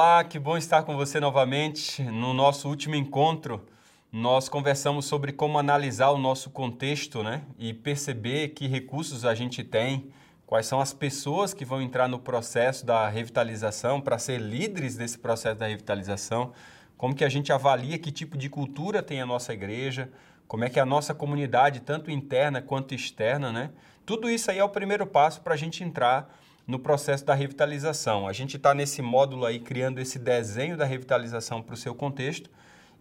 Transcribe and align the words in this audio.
Olá, 0.00 0.22
que 0.22 0.38
bom 0.38 0.56
estar 0.56 0.84
com 0.84 0.96
você 0.96 1.18
novamente. 1.18 2.04
No 2.04 2.32
nosso 2.32 2.68
último 2.68 2.94
encontro, 2.94 3.66
nós 4.12 4.48
conversamos 4.48 5.06
sobre 5.06 5.32
como 5.32 5.58
analisar 5.58 6.10
o 6.10 6.18
nosso 6.18 6.50
contexto 6.50 7.24
né? 7.24 7.42
e 7.58 7.74
perceber 7.74 8.50
que 8.50 8.68
recursos 8.68 9.24
a 9.24 9.34
gente 9.34 9.64
tem, 9.64 10.12
quais 10.46 10.66
são 10.66 10.80
as 10.80 10.92
pessoas 10.92 11.52
que 11.52 11.64
vão 11.64 11.82
entrar 11.82 12.06
no 12.06 12.20
processo 12.20 12.86
da 12.86 13.08
revitalização 13.08 14.00
para 14.00 14.20
ser 14.20 14.40
líderes 14.40 14.94
desse 14.94 15.18
processo 15.18 15.58
da 15.58 15.66
revitalização, 15.66 16.52
como 16.96 17.12
que 17.12 17.24
a 17.24 17.28
gente 17.28 17.52
avalia 17.52 17.98
que 17.98 18.12
tipo 18.12 18.38
de 18.38 18.48
cultura 18.48 19.02
tem 19.02 19.20
a 19.20 19.26
nossa 19.26 19.52
igreja, 19.52 20.12
como 20.46 20.62
é 20.62 20.70
que 20.70 20.78
a 20.78 20.86
nossa 20.86 21.12
comunidade, 21.12 21.80
tanto 21.80 22.08
interna 22.08 22.62
quanto 22.62 22.94
externa, 22.94 23.50
né? 23.50 23.70
Tudo 24.06 24.30
isso 24.30 24.48
aí 24.48 24.58
é 24.60 24.64
o 24.64 24.68
primeiro 24.68 25.08
passo 25.08 25.40
para 25.40 25.54
a 25.54 25.56
gente 25.56 25.82
entrar 25.82 26.32
no 26.68 26.78
processo 26.78 27.24
da 27.24 27.32
revitalização. 27.32 28.28
A 28.28 28.32
gente 28.34 28.58
está 28.58 28.74
nesse 28.74 29.00
módulo 29.00 29.46
aí 29.46 29.58
criando 29.58 29.98
esse 29.98 30.18
desenho 30.18 30.76
da 30.76 30.84
revitalização 30.84 31.62
para 31.62 31.72
o 31.72 31.76
seu 31.78 31.94
contexto. 31.94 32.50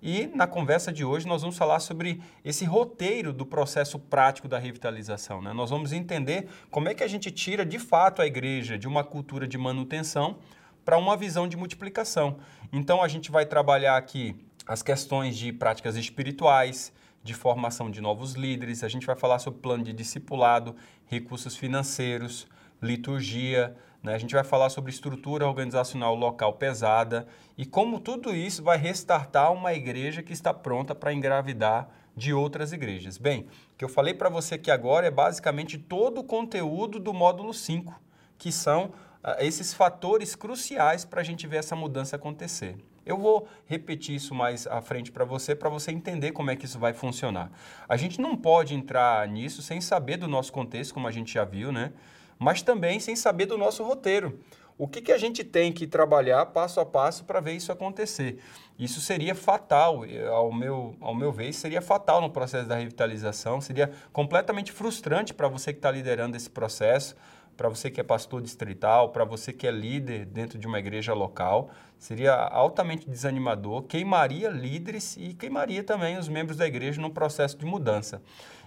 E 0.01 0.27
na 0.27 0.47
conversa 0.47 0.89
de 0.89 1.03
hoje 1.03 1.27
nós 1.27 1.41
vamos 1.41 1.57
falar 1.57 1.81
sobre 1.81 2.21
esse 2.45 2.63
roteiro 2.63 3.33
do 3.33 3.45
processo 3.45 3.99
prático 3.99 4.47
da 4.47 4.57
revitalização. 4.57 5.41
Né? 5.41 5.51
Nós 5.51 5.69
vamos 5.69 5.91
entender 5.91 6.47
como 6.71 6.87
é 6.87 6.93
que 6.93 7.03
a 7.03 7.07
gente 7.07 7.29
tira 7.29 7.65
de 7.65 7.77
fato 7.77 8.21
a 8.21 8.25
igreja 8.25 8.77
de 8.77 8.87
uma 8.87 9.03
cultura 9.03 9.45
de 9.45 9.57
manutenção 9.57 10.37
para 10.85 10.97
uma 10.97 11.17
visão 11.17 11.45
de 11.45 11.57
multiplicação. 11.57 12.37
Então 12.71 13.03
a 13.03 13.07
gente 13.09 13.29
vai 13.29 13.45
trabalhar 13.45 13.97
aqui 13.97 14.33
as 14.65 14.81
questões 14.81 15.37
de 15.37 15.51
práticas 15.51 15.97
espirituais, 15.97 16.93
de 17.21 17.33
formação 17.33 17.91
de 17.91 17.99
novos 17.99 18.33
líderes, 18.33 18.83
a 18.83 18.87
gente 18.87 19.05
vai 19.05 19.15
falar 19.15 19.39
sobre 19.39 19.59
plano 19.59 19.83
de 19.83 19.91
discipulado, 19.91 20.73
recursos 21.05 21.57
financeiros, 21.57 22.47
liturgia, 22.81 23.75
né? 24.03 24.13
a 24.13 24.17
gente 24.17 24.33
vai 24.33 24.43
falar 24.43 24.69
sobre 24.69 24.91
estrutura 24.91 25.47
organizacional 25.47 26.15
local 26.15 26.53
pesada 26.53 27.27
e 27.57 27.65
como 27.65 27.99
tudo 27.99 28.35
isso 28.35 28.63
vai 28.63 28.77
restartar 28.77 29.51
uma 29.51 29.73
igreja 29.73 30.21
que 30.23 30.33
está 30.33 30.53
pronta 30.53 30.93
para 30.93 31.13
engravidar 31.13 31.89
de 32.15 32.33
outras 32.33 32.73
igrejas. 32.73 33.17
Bem, 33.17 33.41
o 33.73 33.77
que 33.77 33.85
eu 33.85 33.89
falei 33.89 34.13
para 34.13 34.27
você 34.27 34.55
aqui 34.55 34.71
agora 34.71 35.05
é 35.05 35.11
basicamente 35.11 35.77
todo 35.77 36.21
o 36.21 36.23
conteúdo 36.23 36.99
do 36.99 37.13
módulo 37.13 37.53
5, 37.53 37.93
que 38.39 38.51
são 38.51 38.85
uh, 38.85 39.35
esses 39.39 39.73
fatores 39.73 40.35
cruciais 40.35 41.05
para 41.05 41.21
a 41.21 41.23
gente 41.23 41.45
ver 41.45 41.57
essa 41.57 41.75
mudança 41.75 42.15
acontecer. 42.15 42.75
Eu 43.05 43.17
vou 43.17 43.47
repetir 43.67 44.15
isso 44.15 44.35
mais 44.35 44.67
à 44.67 44.81
frente 44.81 45.11
para 45.11 45.23
você, 45.23 45.55
para 45.55 45.69
você 45.69 45.91
entender 45.91 46.33
como 46.33 46.51
é 46.51 46.55
que 46.55 46.65
isso 46.65 46.77
vai 46.77 46.91
funcionar. 46.91 47.51
A 47.87 47.95
gente 47.95 48.19
não 48.19 48.35
pode 48.35 48.73
entrar 48.73 49.25
nisso 49.29 49.61
sem 49.61 49.79
saber 49.79 50.17
do 50.17 50.27
nosso 50.27 50.51
contexto, 50.51 50.93
como 50.93 51.07
a 51.07 51.11
gente 51.11 51.33
já 51.33 51.45
viu, 51.45 51.71
né? 51.71 51.93
Mas 52.39 52.61
também 52.61 52.99
sem 52.99 53.15
saber 53.15 53.45
do 53.45 53.57
nosso 53.57 53.83
roteiro. 53.83 54.39
O 54.77 54.87
que, 54.87 55.01
que 55.01 55.11
a 55.11 55.17
gente 55.17 55.43
tem 55.43 55.73
que 55.73 55.87
trabalhar 55.87 56.45
passo 56.47 56.79
a 56.79 56.85
passo 56.85 57.25
para 57.25 57.39
ver 57.39 57.53
isso 57.53 57.71
acontecer? 57.71 58.37
Isso 58.77 59.01
seria 59.01 59.33
fatal, 59.33 60.03
ao 60.31 60.53
meu, 60.53 60.95
ao 61.01 61.15
meu 61.15 61.31
ver, 61.31 61.51
seria 61.51 61.81
fatal 61.81 62.21
no 62.21 62.29
processo 62.29 62.67
da 62.67 62.75
revitalização, 62.75 63.59
seria 63.59 63.91
completamente 64.13 64.71
frustrante 64.71 65.33
para 65.33 65.47
você 65.47 65.73
que 65.73 65.79
está 65.79 65.89
liderando 65.89 66.37
esse 66.37 66.47
processo, 66.47 67.15
para 67.57 67.67
você 67.69 67.89
que 67.89 67.99
é 67.99 68.03
pastor 68.03 68.39
distrital, 68.39 69.09
para 69.09 69.25
você 69.25 69.51
que 69.51 69.65
é 69.65 69.71
líder 69.71 70.25
dentro 70.25 70.59
de 70.59 70.67
uma 70.67 70.77
igreja 70.77 71.11
local, 71.15 71.71
seria 71.97 72.35
altamente 72.35 73.09
desanimador, 73.09 73.81
queimaria 73.81 74.47
líderes 74.49 75.17
e 75.17 75.33
queimaria 75.33 75.83
também 75.83 76.19
os 76.19 76.29
membros 76.29 76.55
da 76.55 76.67
igreja 76.67 77.01
no 77.01 77.09
processo 77.09 77.57
de 77.57 77.65
mudança. 77.65 78.21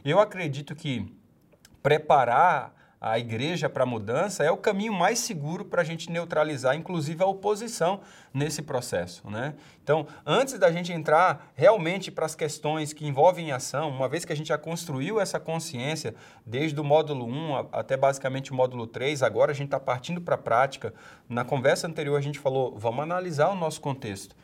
Eu 0.05 0.19
acredito 0.19 0.75
que 0.75 1.07
preparar 1.81 2.75
a 3.01 3.19
igreja 3.19 3.67
para 3.67 3.85
a 3.85 3.87
mudança 3.87 4.45
é 4.45 4.51
o 4.51 4.59
caminho 4.59 4.93
mais 4.93 5.19
seguro 5.21 5.65
para 5.65 5.81
a 5.81 5.85
gente 5.85 6.11
neutralizar, 6.11 6.77
inclusive, 6.77 7.23
a 7.23 7.27
oposição 7.27 8.03
nesse 8.33 8.61
processo. 8.61 9.29
Né? 9.31 9.55
Então, 9.83 10.07
antes 10.27 10.59
da 10.59 10.71
gente 10.71 10.93
entrar 10.93 11.51
realmente 11.55 12.11
para 12.11 12.27
as 12.27 12.35
questões 12.35 12.93
que 12.93 13.07
envolvem 13.07 13.53
ação, 13.53 13.89
uma 13.89 14.07
vez 14.07 14.27
que 14.27 14.33
a 14.35 14.37
gente 14.37 14.49
já 14.49 14.59
construiu 14.59 15.19
essa 15.19 15.41
consciência 15.41 16.15
desde 16.45 16.79
o 16.79 16.85
módulo 16.85 17.25
1 17.27 17.69
até 17.73 17.97
basicamente 17.97 18.53
o 18.53 18.55
módulo 18.55 18.87
3, 18.87 19.23
agora 19.23 19.53
a 19.53 19.55
gente 19.55 19.69
está 19.69 19.81
partindo 19.81 20.21
para 20.21 20.35
a 20.35 20.39
prática. 20.39 20.93
Na 21.27 21.43
conversa 21.43 21.87
anterior 21.87 22.19
a 22.19 22.23
gente 22.23 22.39
falou, 22.39 22.77
vamos 22.77 23.01
analisar 23.01 23.49
o 23.49 23.57
nosso 23.57 23.81
contexto. 23.81 24.37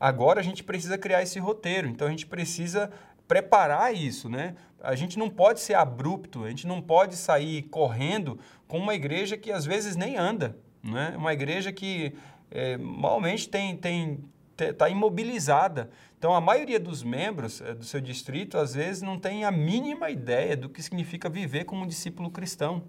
Agora 0.00 0.40
a 0.40 0.42
gente 0.42 0.64
precisa 0.64 0.96
criar 0.96 1.22
esse 1.22 1.38
roteiro, 1.38 1.86
então 1.86 2.08
a 2.08 2.10
gente 2.10 2.26
precisa 2.26 2.90
preparar 3.30 3.94
isso, 3.94 4.28
né? 4.28 4.56
A 4.82 4.96
gente 4.96 5.16
não 5.16 5.30
pode 5.30 5.60
ser 5.60 5.74
abrupto, 5.74 6.42
a 6.42 6.48
gente 6.48 6.66
não 6.66 6.82
pode 6.82 7.14
sair 7.14 7.62
correndo 7.62 8.40
com 8.66 8.76
uma 8.76 8.92
igreja 8.92 9.36
que 9.36 9.52
às 9.52 9.64
vezes 9.64 9.94
nem 9.94 10.16
anda, 10.16 10.58
né? 10.82 11.14
Uma 11.16 11.32
igreja 11.32 11.70
que 11.70 12.12
é, 12.50 12.76
malmente 12.76 13.48
tem 13.48 13.76
tem 13.76 14.24
está 14.58 14.88
imobilizada. 14.88 15.90
Então, 16.18 16.34
a 16.34 16.40
maioria 16.40 16.78
dos 16.80 17.04
membros 17.04 17.60
é, 17.60 17.72
do 17.72 17.84
seu 17.84 18.00
distrito, 18.00 18.58
às 18.58 18.74
vezes, 18.74 19.00
não 19.00 19.18
tem 19.18 19.44
a 19.44 19.50
mínima 19.50 20.10
ideia 20.10 20.56
do 20.56 20.68
que 20.68 20.82
significa 20.82 21.30
viver 21.30 21.64
como 21.64 21.84
um 21.84 21.86
discípulo 21.86 22.30
cristão. 22.30 22.82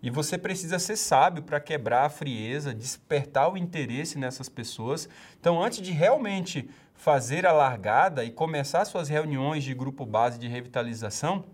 E 0.00 0.08
você 0.08 0.38
precisa 0.38 0.78
ser 0.78 0.96
sábio 0.96 1.42
para 1.42 1.60
quebrar 1.60 2.06
a 2.06 2.08
frieza, 2.08 2.72
despertar 2.72 3.52
o 3.52 3.58
interesse 3.58 4.18
nessas 4.18 4.48
pessoas. 4.48 5.08
Então, 5.38 5.60
antes 5.60 5.82
de 5.82 5.90
realmente 5.90 6.70
fazer 6.98 7.46
a 7.46 7.52
largada 7.52 8.24
e 8.24 8.30
começar 8.30 8.84
suas 8.84 9.08
reuniões 9.08 9.62
de 9.62 9.72
grupo 9.72 10.04
base 10.04 10.36
de 10.36 10.48
revitalização, 10.48 11.44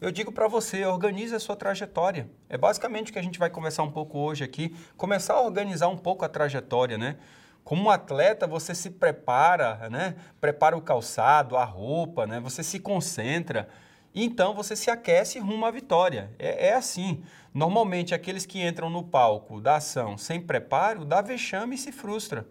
eu 0.00 0.12
digo 0.12 0.30
para 0.30 0.46
você, 0.46 0.84
organize 0.84 1.34
a 1.34 1.40
sua 1.40 1.56
trajetória. 1.56 2.30
É 2.48 2.56
basicamente 2.56 3.10
o 3.10 3.12
que 3.12 3.18
a 3.18 3.22
gente 3.22 3.40
vai 3.40 3.50
conversar 3.50 3.82
um 3.82 3.90
pouco 3.90 4.18
hoje 4.18 4.44
aqui, 4.44 4.74
começar 4.96 5.34
a 5.34 5.42
organizar 5.42 5.88
um 5.88 5.96
pouco 5.96 6.24
a 6.24 6.28
trajetória, 6.28 6.96
né? 6.96 7.16
Como 7.64 7.82
um 7.82 7.90
atleta, 7.90 8.46
você 8.46 8.72
se 8.72 8.90
prepara, 8.90 9.88
né? 9.90 10.14
Prepara 10.40 10.76
o 10.76 10.80
calçado, 10.80 11.56
a 11.56 11.64
roupa, 11.64 12.24
né? 12.24 12.38
Você 12.38 12.62
se 12.62 12.78
concentra 12.78 13.68
e 14.14 14.24
então 14.24 14.54
você 14.54 14.76
se 14.76 14.90
aquece 14.90 15.40
rumo 15.40 15.66
à 15.66 15.72
vitória. 15.72 16.30
É, 16.38 16.68
é, 16.68 16.74
assim. 16.74 17.24
Normalmente, 17.52 18.14
aqueles 18.14 18.46
que 18.46 18.64
entram 18.64 18.88
no 18.88 19.02
palco 19.02 19.60
da 19.60 19.76
ação 19.76 20.16
sem 20.16 20.40
preparo, 20.40 21.04
dá 21.04 21.20
vexame 21.20 21.74
e 21.74 21.78
se 21.78 21.90
frustra. 21.90 22.46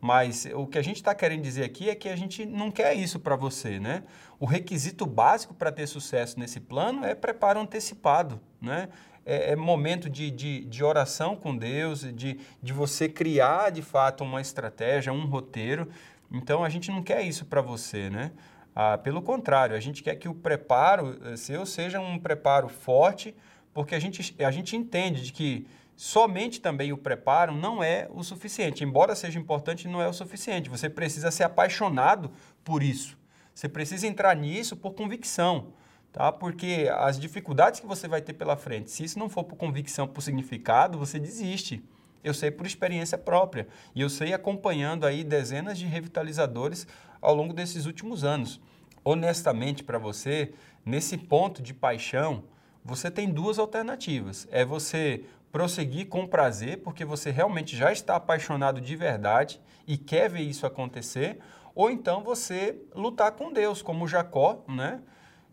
Mas 0.00 0.46
o 0.54 0.66
que 0.66 0.78
a 0.78 0.82
gente 0.82 0.96
está 0.96 1.14
querendo 1.14 1.42
dizer 1.42 1.64
aqui 1.64 1.90
é 1.90 1.94
que 1.94 2.08
a 2.08 2.16
gente 2.16 2.46
não 2.46 2.70
quer 2.70 2.94
isso 2.94 3.18
para 3.18 3.34
você, 3.34 3.80
né? 3.80 4.04
O 4.38 4.46
requisito 4.46 5.04
básico 5.04 5.52
para 5.52 5.72
ter 5.72 5.86
sucesso 5.88 6.38
nesse 6.38 6.60
plano 6.60 7.04
é 7.04 7.14
preparo 7.14 7.60
antecipado, 7.60 8.40
né? 8.60 8.88
É, 9.26 9.52
é 9.52 9.56
momento 9.56 10.08
de, 10.08 10.30
de, 10.30 10.64
de, 10.64 10.84
oração 10.84 11.36
com 11.36 11.56
Deus, 11.56 12.00
de, 12.14 12.38
de 12.62 12.72
você 12.72 13.08
criar 13.08 13.70
de 13.70 13.82
fato 13.82 14.22
uma 14.22 14.40
estratégia, 14.40 15.12
um 15.12 15.26
roteiro. 15.26 15.88
Então 16.30 16.62
a 16.62 16.68
gente 16.68 16.90
não 16.90 17.02
quer 17.02 17.22
isso 17.22 17.44
para 17.44 17.60
você, 17.60 18.08
né? 18.08 18.30
Ah, 18.74 18.96
pelo 18.96 19.20
contrário, 19.20 19.74
a 19.74 19.80
gente 19.80 20.04
quer 20.04 20.14
que 20.14 20.28
o 20.28 20.34
preparo 20.34 21.18
eh, 21.24 21.36
seu 21.36 21.66
seja 21.66 21.98
um 21.98 22.16
preparo 22.16 22.68
forte, 22.68 23.34
porque 23.74 23.92
a 23.92 23.98
gente, 23.98 24.36
a 24.40 24.50
gente 24.52 24.76
entende 24.76 25.22
de 25.22 25.32
que 25.32 25.66
somente 25.98 26.60
também 26.60 26.92
o 26.92 26.96
preparo 26.96 27.52
não 27.52 27.82
é 27.82 28.08
o 28.12 28.22
suficiente. 28.22 28.84
Embora 28.84 29.16
seja 29.16 29.36
importante, 29.36 29.88
não 29.88 30.00
é 30.00 30.06
o 30.06 30.12
suficiente. 30.12 30.70
Você 30.70 30.88
precisa 30.88 31.28
ser 31.32 31.42
apaixonado 31.42 32.30
por 32.62 32.84
isso. 32.84 33.18
Você 33.52 33.68
precisa 33.68 34.06
entrar 34.06 34.36
nisso 34.36 34.76
por 34.76 34.94
convicção, 34.94 35.72
tá? 36.12 36.30
Porque 36.30 36.88
as 36.98 37.18
dificuldades 37.18 37.80
que 37.80 37.86
você 37.86 38.06
vai 38.06 38.22
ter 38.22 38.34
pela 38.34 38.56
frente, 38.56 38.92
se 38.92 39.02
isso 39.02 39.18
não 39.18 39.28
for 39.28 39.42
por 39.42 39.56
convicção, 39.56 40.06
por 40.06 40.22
significado, 40.22 40.96
você 40.96 41.18
desiste. 41.18 41.84
Eu 42.22 42.32
sei 42.32 42.52
por 42.52 42.64
experiência 42.64 43.18
própria 43.18 43.66
e 43.92 44.00
eu 44.00 44.08
sei 44.08 44.32
acompanhando 44.32 45.04
aí 45.04 45.24
dezenas 45.24 45.76
de 45.76 45.86
revitalizadores 45.86 46.86
ao 47.20 47.34
longo 47.34 47.52
desses 47.52 47.86
últimos 47.86 48.22
anos. 48.22 48.60
Honestamente 49.04 49.82
para 49.82 49.98
você, 49.98 50.52
nesse 50.86 51.18
ponto 51.18 51.60
de 51.60 51.74
paixão, 51.74 52.44
você 52.84 53.10
tem 53.10 53.28
duas 53.28 53.58
alternativas. 53.58 54.46
É 54.50 54.64
você 54.64 55.24
prosseguir 55.50 56.08
com 56.08 56.26
prazer, 56.26 56.78
porque 56.82 57.04
você 57.04 57.30
realmente 57.30 57.76
já 57.76 57.92
está 57.92 58.16
apaixonado 58.16 58.80
de 58.80 58.94
verdade 58.96 59.60
e 59.86 59.96
quer 59.96 60.28
ver 60.28 60.42
isso 60.42 60.66
acontecer, 60.66 61.38
ou 61.74 61.90
então 61.90 62.22
você 62.22 62.80
lutar 62.94 63.32
com 63.32 63.52
Deus, 63.52 63.82
como 63.82 64.08
Jacó, 64.08 64.64
né? 64.68 65.00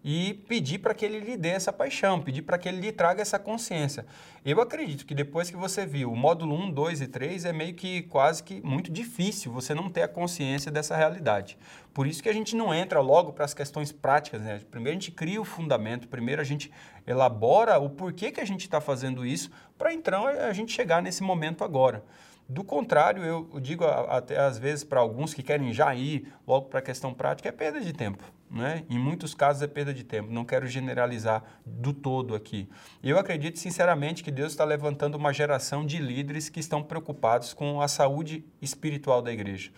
E 0.08 0.36
pedir 0.48 0.78
para 0.78 0.94
que 0.94 1.04
ele 1.04 1.20
lhe 1.20 1.36
dê 1.36 1.50
essa 1.50 1.74
paixão, 1.74 2.22
pedir 2.22 2.44
para 2.44 2.60
que 2.60 2.70
ele 2.70 2.80
lhe 2.80 2.92
traga 2.92 3.24
essa 3.24 3.40
consciência. 3.40 4.06
Eu 4.46 4.62
acredito 4.62 5.04
que 5.04 5.16
depois 5.16 5.50
que 5.50 5.58
você 5.58 5.84
viu 5.84 6.12
o 6.12 6.16
módulo 6.16 6.56
1, 6.56 6.70
2 6.70 7.02
e 7.02 7.08
3, 7.08 7.46
é 7.46 7.52
meio 7.52 7.74
que 7.74 8.04
quase 8.04 8.44
que 8.44 8.62
muito 8.62 8.92
difícil 8.92 9.52
você 9.52 9.74
não 9.74 9.90
ter 9.90 10.04
a 10.04 10.08
consciência 10.08 10.72
dessa 10.72 10.96
realidade. 10.96 11.58
Por 11.92 12.06
isso 12.06 12.22
que 12.22 12.30
a 12.30 12.34
gente 12.34 12.56
não 12.56 12.72
entra 12.72 13.00
logo 13.00 13.34
para 13.34 13.46
as 13.46 13.56
questões 13.56 13.92
práticas. 13.92 14.44
Né? 14.44 14.62
Primeiro 14.70 14.96
a 14.96 15.02
gente 15.02 15.12
cria 15.12 15.42
o 15.42 15.46
fundamento, 15.46 16.08
primeiro 16.08 16.40
a 16.40 16.46
gente 16.46 16.72
elabora 17.08 17.80
o 17.80 17.90
porquê 17.90 18.32
que 18.32 18.40
a 18.40 18.46
gente 18.46 18.62
está 18.62 18.80
fazendo 18.80 19.26
isso, 19.26 19.50
para 19.76 19.92
então 19.92 20.28
a 20.28 20.54
gente 20.54 20.72
chegar 20.72 21.02
nesse 21.02 21.24
momento 21.24 21.64
agora. 21.64 22.04
Do 22.48 22.64
contrário, 22.64 23.24
eu 23.24 23.60
digo 23.60 23.84
até 23.84 24.38
às 24.38 24.60
vezes 24.60 24.84
para 24.84 25.00
alguns 25.00 25.34
que 25.34 25.42
querem 25.42 25.74
já 25.74 25.96
ir 25.96 26.32
logo 26.46 26.68
para 26.68 26.78
a 26.78 26.84
questão 26.84 27.12
prática, 27.12 27.50
é 27.50 27.52
perda 27.52 27.82
de 27.82 27.92
tempo. 27.92 28.24
Né? 28.50 28.84
Em 28.90 28.98
muitos 28.98 29.34
casos 29.34 29.62
é 29.62 29.68
perda 29.68 29.94
de 29.94 30.04
tempo. 30.04 30.32
Não 30.32 30.46
quero 30.46 30.68
generalizar 30.68 31.44
do 31.66 31.94
todo 31.94 32.36
aqui. 32.36 32.70
Eu 33.04 33.18
acredito 33.18 33.60
sinceramente 33.60 34.24
que 34.24 34.32
Deus 34.32 34.52
está 34.52 34.64
levantando 34.64 35.16
uma 35.16 35.34
geração 35.34 35.86
de 35.86 35.98
líderes 35.98 36.50
que 36.50 36.60
estão 36.60 36.84
preocupados 36.84 37.54
com 37.54 37.82
a 37.82 37.88
saúde 37.88 38.46
espiritual 38.62 39.22
da 39.22 39.32
igreja 39.32 39.72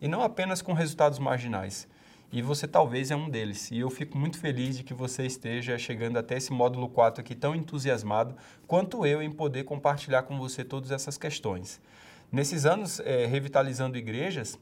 e 0.00 0.08
não 0.08 0.22
apenas 0.22 0.60
com 0.60 0.72
resultados 0.72 1.18
marginais. 1.18 1.88
E 2.32 2.40
você 2.40 2.66
talvez 2.66 3.10
é 3.10 3.16
um 3.16 3.28
deles. 3.28 3.70
E 3.70 3.78
eu 3.78 3.90
fico 3.90 4.16
muito 4.16 4.38
feliz 4.38 4.78
de 4.78 4.82
que 4.82 4.94
você 4.94 5.26
esteja 5.26 5.76
chegando 5.76 6.16
até 6.16 6.38
esse 6.38 6.50
módulo 6.50 6.88
4 6.88 7.20
aqui 7.20 7.34
tão 7.34 7.54
entusiasmado 7.54 8.34
quanto 8.66 9.06
eu 9.06 9.22
em 9.22 9.30
poder 9.30 9.64
compartilhar 9.64 10.22
com 10.22 10.38
você 10.38 10.64
todas 10.64 10.90
essas 10.90 11.18
questões. 11.18 11.80
Nesses 12.32 12.64
anos 12.64 12.98
é, 13.00 13.26
revitalizando 13.26 13.98
igrejas, 13.98 14.58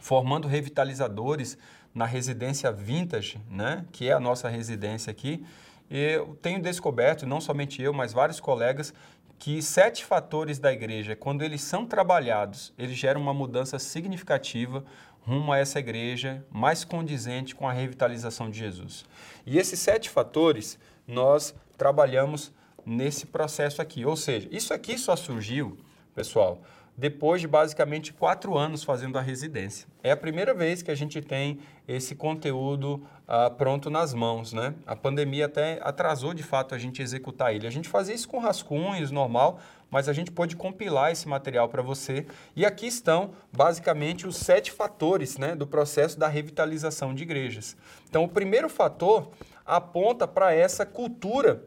formando 0.00 0.46
revitalizadores 0.46 1.58
na 1.94 2.06
residência 2.06 2.72
Vintage, 2.72 3.40
né, 3.48 3.84
que 3.92 4.08
é 4.08 4.12
a 4.12 4.20
nossa 4.20 4.48
residência 4.48 5.10
aqui, 5.10 5.44
eu 5.90 6.36
tenho 6.42 6.60
descoberto, 6.60 7.26
não 7.26 7.40
somente 7.40 7.80
eu, 7.80 7.92
mas 7.92 8.12
vários 8.12 8.40
colegas, 8.40 8.92
que 9.38 9.60
sete 9.62 10.04
fatores 10.04 10.58
da 10.58 10.72
igreja, 10.72 11.14
quando 11.14 11.42
eles 11.42 11.60
são 11.60 11.86
trabalhados, 11.86 12.72
eles 12.78 12.96
geram 12.96 13.20
uma 13.20 13.34
mudança 13.34 13.78
significativa 13.78 14.84
rumo 15.26 15.52
a 15.52 15.58
essa 15.58 15.78
igreja 15.78 16.44
mais 16.50 16.84
condizente 16.84 17.54
com 17.54 17.68
a 17.68 17.72
revitalização 17.72 18.50
de 18.50 18.58
Jesus. 18.58 19.04
E 19.46 19.58
esses 19.58 19.78
sete 19.78 20.10
fatores 20.10 20.78
nós 21.06 21.54
trabalhamos 21.76 22.52
nesse 22.84 23.26
processo 23.26 23.80
aqui. 23.80 24.04
Ou 24.04 24.16
seja, 24.16 24.48
isso 24.50 24.74
aqui 24.74 24.98
só 24.98 25.16
surgiu, 25.16 25.78
pessoal, 26.14 26.60
depois 26.96 27.40
de 27.40 27.48
basicamente 27.48 28.12
quatro 28.12 28.56
anos 28.56 28.84
fazendo 28.84 29.18
a 29.18 29.20
residência. 29.20 29.88
É 30.02 30.12
a 30.12 30.16
primeira 30.16 30.54
vez 30.54 30.80
que 30.82 30.90
a 30.90 30.94
gente 30.94 31.20
tem 31.20 31.58
esse 31.88 32.14
conteúdo 32.14 33.04
uh, 33.28 33.52
pronto 33.56 33.90
nas 33.90 34.14
mãos, 34.14 34.52
né? 34.52 34.74
A 34.86 34.94
pandemia 34.94 35.46
até 35.46 35.80
atrasou 35.82 36.32
de 36.32 36.42
fato 36.42 36.74
a 36.74 36.78
gente 36.78 37.02
executar 37.02 37.54
ele. 37.54 37.66
A 37.66 37.70
gente 37.70 37.88
fazia 37.88 38.14
isso 38.14 38.28
com 38.28 38.38
rascunhos, 38.38 39.10
normal, 39.10 39.58
mas 39.90 40.08
a 40.08 40.12
gente 40.12 40.30
pôde 40.30 40.56
compilar 40.56 41.10
esse 41.10 41.28
material 41.28 41.68
para 41.68 41.82
você. 41.82 42.26
E 42.54 42.64
aqui 42.64 42.86
estão 42.86 43.32
basicamente 43.52 44.26
os 44.26 44.36
sete 44.36 44.70
fatores 44.70 45.36
né, 45.36 45.54
do 45.54 45.66
processo 45.66 46.18
da 46.18 46.28
revitalização 46.28 47.12
de 47.12 47.24
igrejas. 47.24 47.76
Então, 48.08 48.24
o 48.24 48.28
primeiro 48.28 48.68
fator 48.68 49.30
aponta 49.66 50.28
para 50.28 50.54
essa 50.54 50.86
cultura, 50.86 51.64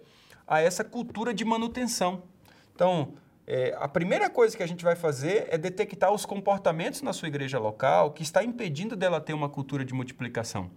a 0.47 0.61
essa 0.61 0.83
cultura 0.83 1.33
de 1.33 1.43
manutenção. 1.43 2.23
Então, 2.73 3.13
é, 3.49 3.73
a 3.79 3.87
primeira 3.87 4.29
coisa 4.29 4.57
que 4.57 4.61
a 4.61 4.67
gente 4.67 4.83
vai 4.83 4.93
fazer 4.93 5.47
é 5.49 5.57
detectar 5.57 6.11
os 6.11 6.25
comportamentos 6.25 7.01
na 7.01 7.13
sua 7.13 7.29
igreja 7.29 7.57
local 7.57 8.11
que 8.11 8.21
está 8.21 8.43
impedindo 8.43 8.93
dela 8.93 9.21
ter 9.21 9.33
uma 9.33 9.47
cultura 9.47 9.85
de 9.85 9.93
multiplicação. 9.93 10.69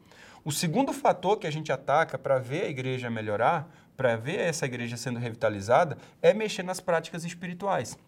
O 0.44 0.52
segundo 0.52 0.92
fator 0.92 1.36
que 1.36 1.48
a 1.48 1.50
gente 1.50 1.72
ataca 1.72 2.16
para 2.16 2.38
ver 2.38 2.66
a 2.66 2.68
igreja 2.68 3.10
melhorar, 3.10 3.68
para 3.96 4.14
ver 4.14 4.38
essa 4.38 4.66
igreja 4.66 4.96
sendo 4.96 5.18
revitalizada, 5.18 5.98
é 6.22 6.32
mexer 6.32 6.62
nas 6.62 6.78
práticas 6.78 7.24
espirituais. 7.24 7.98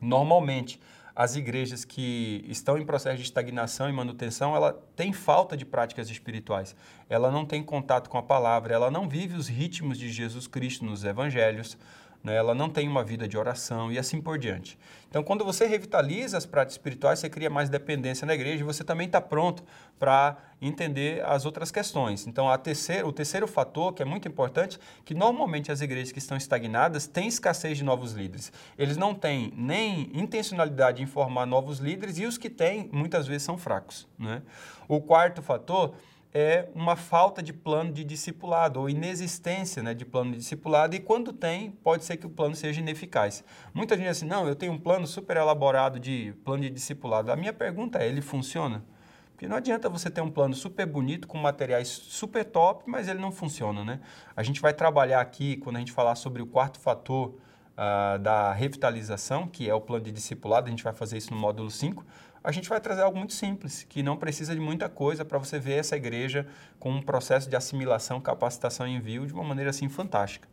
Normalmente, 0.00 0.80
as 1.14 1.36
igrejas 1.36 1.84
que 1.84 2.44
estão 2.48 2.78
em 2.78 2.86
processo 2.86 3.18
de 3.18 3.24
estagnação 3.24 3.90
e 3.90 3.92
manutenção, 3.92 4.56
ela 4.56 4.72
tem 4.96 5.12
falta 5.12 5.56
de 5.56 5.66
práticas 5.66 6.08
espirituais. 6.08 6.74
Ela 7.10 7.30
não 7.30 7.44
tem 7.44 7.62
contato 7.62 8.08
com 8.08 8.16
a 8.16 8.22
palavra, 8.22 8.72
ela 8.72 8.90
não 8.90 9.06
vive 9.06 9.36
os 9.36 9.48
ritmos 9.48 9.98
de 9.98 10.10
Jesus 10.10 10.46
Cristo 10.46 10.84
nos 10.84 11.04
evangelhos 11.04 11.76
né? 12.22 12.34
ela 12.34 12.54
não 12.54 12.68
tem 12.68 12.88
uma 12.88 13.04
vida 13.04 13.28
de 13.28 13.36
oração 13.36 13.90
e 13.92 13.98
assim 13.98 14.20
por 14.20 14.38
diante. 14.38 14.78
Então, 15.08 15.22
quando 15.22 15.44
você 15.44 15.66
revitaliza 15.66 16.36
as 16.36 16.44
práticas 16.44 16.74
espirituais, 16.74 17.18
você 17.18 17.30
cria 17.30 17.48
mais 17.48 17.70
dependência 17.70 18.26
na 18.26 18.34
igreja 18.34 18.62
e 18.62 18.66
você 18.66 18.84
também 18.84 19.06
está 19.06 19.20
pronto 19.20 19.64
para 19.98 20.36
entender 20.60 21.24
as 21.24 21.46
outras 21.46 21.70
questões. 21.70 22.26
Então, 22.26 22.46
o 22.46 23.12
terceiro 23.12 23.46
fator, 23.46 23.94
que 23.94 24.02
é 24.02 24.04
muito 24.04 24.28
importante, 24.28 24.78
que 25.04 25.14
normalmente 25.14 25.72
as 25.72 25.80
igrejas 25.80 26.12
que 26.12 26.18
estão 26.18 26.36
estagnadas 26.36 27.06
têm 27.06 27.28
escassez 27.28 27.78
de 27.78 27.84
novos 27.84 28.12
líderes. 28.12 28.52
Eles 28.76 28.96
não 28.96 29.14
têm 29.14 29.52
nem 29.56 30.10
intencionalidade 30.12 31.02
em 31.02 31.06
formar 31.06 31.46
novos 31.46 31.78
líderes 31.78 32.18
e 32.18 32.26
os 32.26 32.36
que 32.36 32.50
têm, 32.50 32.90
muitas 32.92 33.26
vezes, 33.26 33.44
são 33.44 33.56
fracos. 33.56 34.06
Né? 34.18 34.42
O 34.86 35.00
quarto 35.00 35.40
fator 35.40 35.94
é 36.32 36.68
uma 36.74 36.94
falta 36.94 37.42
de 37.42 37.52
plano 37.52 37.92
de 37.92 38.04
discipulado 38.04 38.80
ou 38.80 38.90
inexistência 38.90 39.82
né, 39.82 39.94
de 39.94 40.04
plano 40.04 40.32
de 40.32 40.38
discipulado 40.38 40.94
e 40.94 41.00
quando 41.00 41.32
tem, 41.32 41.70
pode 41.70 42.04
ser 42.04 42.16
que 42.16 42.26
o 42.26 42.30
plano 42.30 42.54
seja 42.54 42.80
ineficaz. 42.80 43.42
Muita 43.72 43.96
gente 43.96 44.08
diz 44.08 44.18
assim, 44.18 44.26
não, 44.26 44.46
eu 44.46 44.54
tenho 44.54 44.72
um 44.72 44.78
plano 44.78 45.06
super 45.06 45.36
elaborado 45.36 45.98
de 45.98 46.34
plano 46.44 46.62
de 46.62 46.70
discipulado. 46.70 47.32
A 47.32 47.36
minha 47.36 47.52
pergunta 47.52 47.98
é, 47.98 48.08
ele 48.08 48.20
funciona? 48.20 48.84
Porque 49.32 49.46
não 49.46 49.56
adianta 49.56 49.88
você 49.88 50.10
ter 50.10 50.20
um 50.20 50.30
plano 50.30 50.52
super 50.52 50.84
bonito, 50.84 51.28
com 51.28 51.38
materiais 51.38 51.88
super 51.88 52.44
top, 52.44 52.82
mas 52.86 53.06
ele 53.06 53.20
não 53.20 53.30
funciona, 53.30 53.84
né? 53.84 54.00
A 54.34 54.42
gente 54.42 54.60
vai 54.60 54.74
trabalhar 54.74 55.20
aqui, 55.20 55.56
quando 55.58 55.76
a 55.76 55.78
gente 55.78 55.92
falar 55.92 56.16
sobre 56.16 56.42
o 56.42 56.46
quarto 56.46 56.80
fator 56.80 57.36
uh, 57.78 58.18
da 58.18 58.52
revitalização, 58.52 59.46
que 59.46 59.70
é 59.70 59.74
o 59.74 59.80
plano 59.80 60.04
de 60.04 60.10
discipulado, 60.10 60.66
a 60.66 60.70
gente 60.70 60.82
vai 60.82 60.92
fazer 60.92 61.18
isso 61.18 61.32
no 61.32 61.38
módulo 61.38 61.70
5, 61.70 62.04
a 62.42 62.52
gente 62.52 62.68
vai 62.68 62.80
trazer 62.80 63.02
algo 63.02 63.18
muito 63.18 63.32
simples, 63.32 63.84
que 63.88 64.02
não 64.02 64.16
precisa 64.16 64.54
de 64.54 64.60
muita 64.60 64.88
coisa 64.88 65.24
para 65.24 65.38
você 65.38 65.58
ver 65.58 65.78
essa 65.78 65.96
igreja 65.96 66.46
com 66.78 66.90
um 66.90 67.02
processo 67.02 67.48
de 67.48 67.56
assimilação, 67.56 68.20
capacitação 68.20 68.86
e 68.86 68.94
envio 68.94 69.26
de 69.26 69.32
uma 69.32 69.44
maneira 69.44 69.70
assim 69.70 69.88
fantástica. 69.88 70.48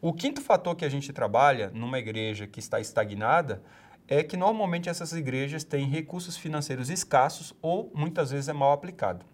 O 0.00 0.12
quinto 0.12 0.40
fator 0.40 0.74
que 0.74 0.84
a 0.84 0.88
gente 0.88 1.12
trabalha 1.12 1.70
numa 1.72 1.98
igreja 1.98 2.46
que 2.46 2.58
está 2.58 2.80
estagnada 2.80 3.62
é 4.08 4.22
que 4.22 4.36
normalmente 4.36 4.88
essas 4.88 5.12
igrejas 5.12 5.62
têm 5.62 5.86
recursos 5.86 6.36
financeiros 6.36 6.90
escassos 6.90 7.54
ou 7.62 7.90
muitas 7.94 8.30
vezes 8.30 8.48
é 8.48 8.52
mal 8.52 8.72
aplicado. 8.72 9.24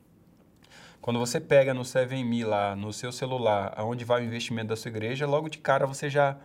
Quando 1.00 1.19
você 1.19 1.40
pega 1.40 1.73
no 1.73 1.82
7Me 1.82 2.44
lá, 2.44 2.76
no 2.76 2.93
seu 2.93 3.11
celular, 3.11 3.73
aonde 3.76 4.05
vai 4.05 4.20
o 4.20 4.25
investimento 4.25 4.69
da 4.69 4.76
sua 4.76 4.90
igreja, 4.90 5.26
logo 5.26 5.49
de 5.49 5.58
cara 5.58 5.87
você 5.87 6.11
já 6.11 6.37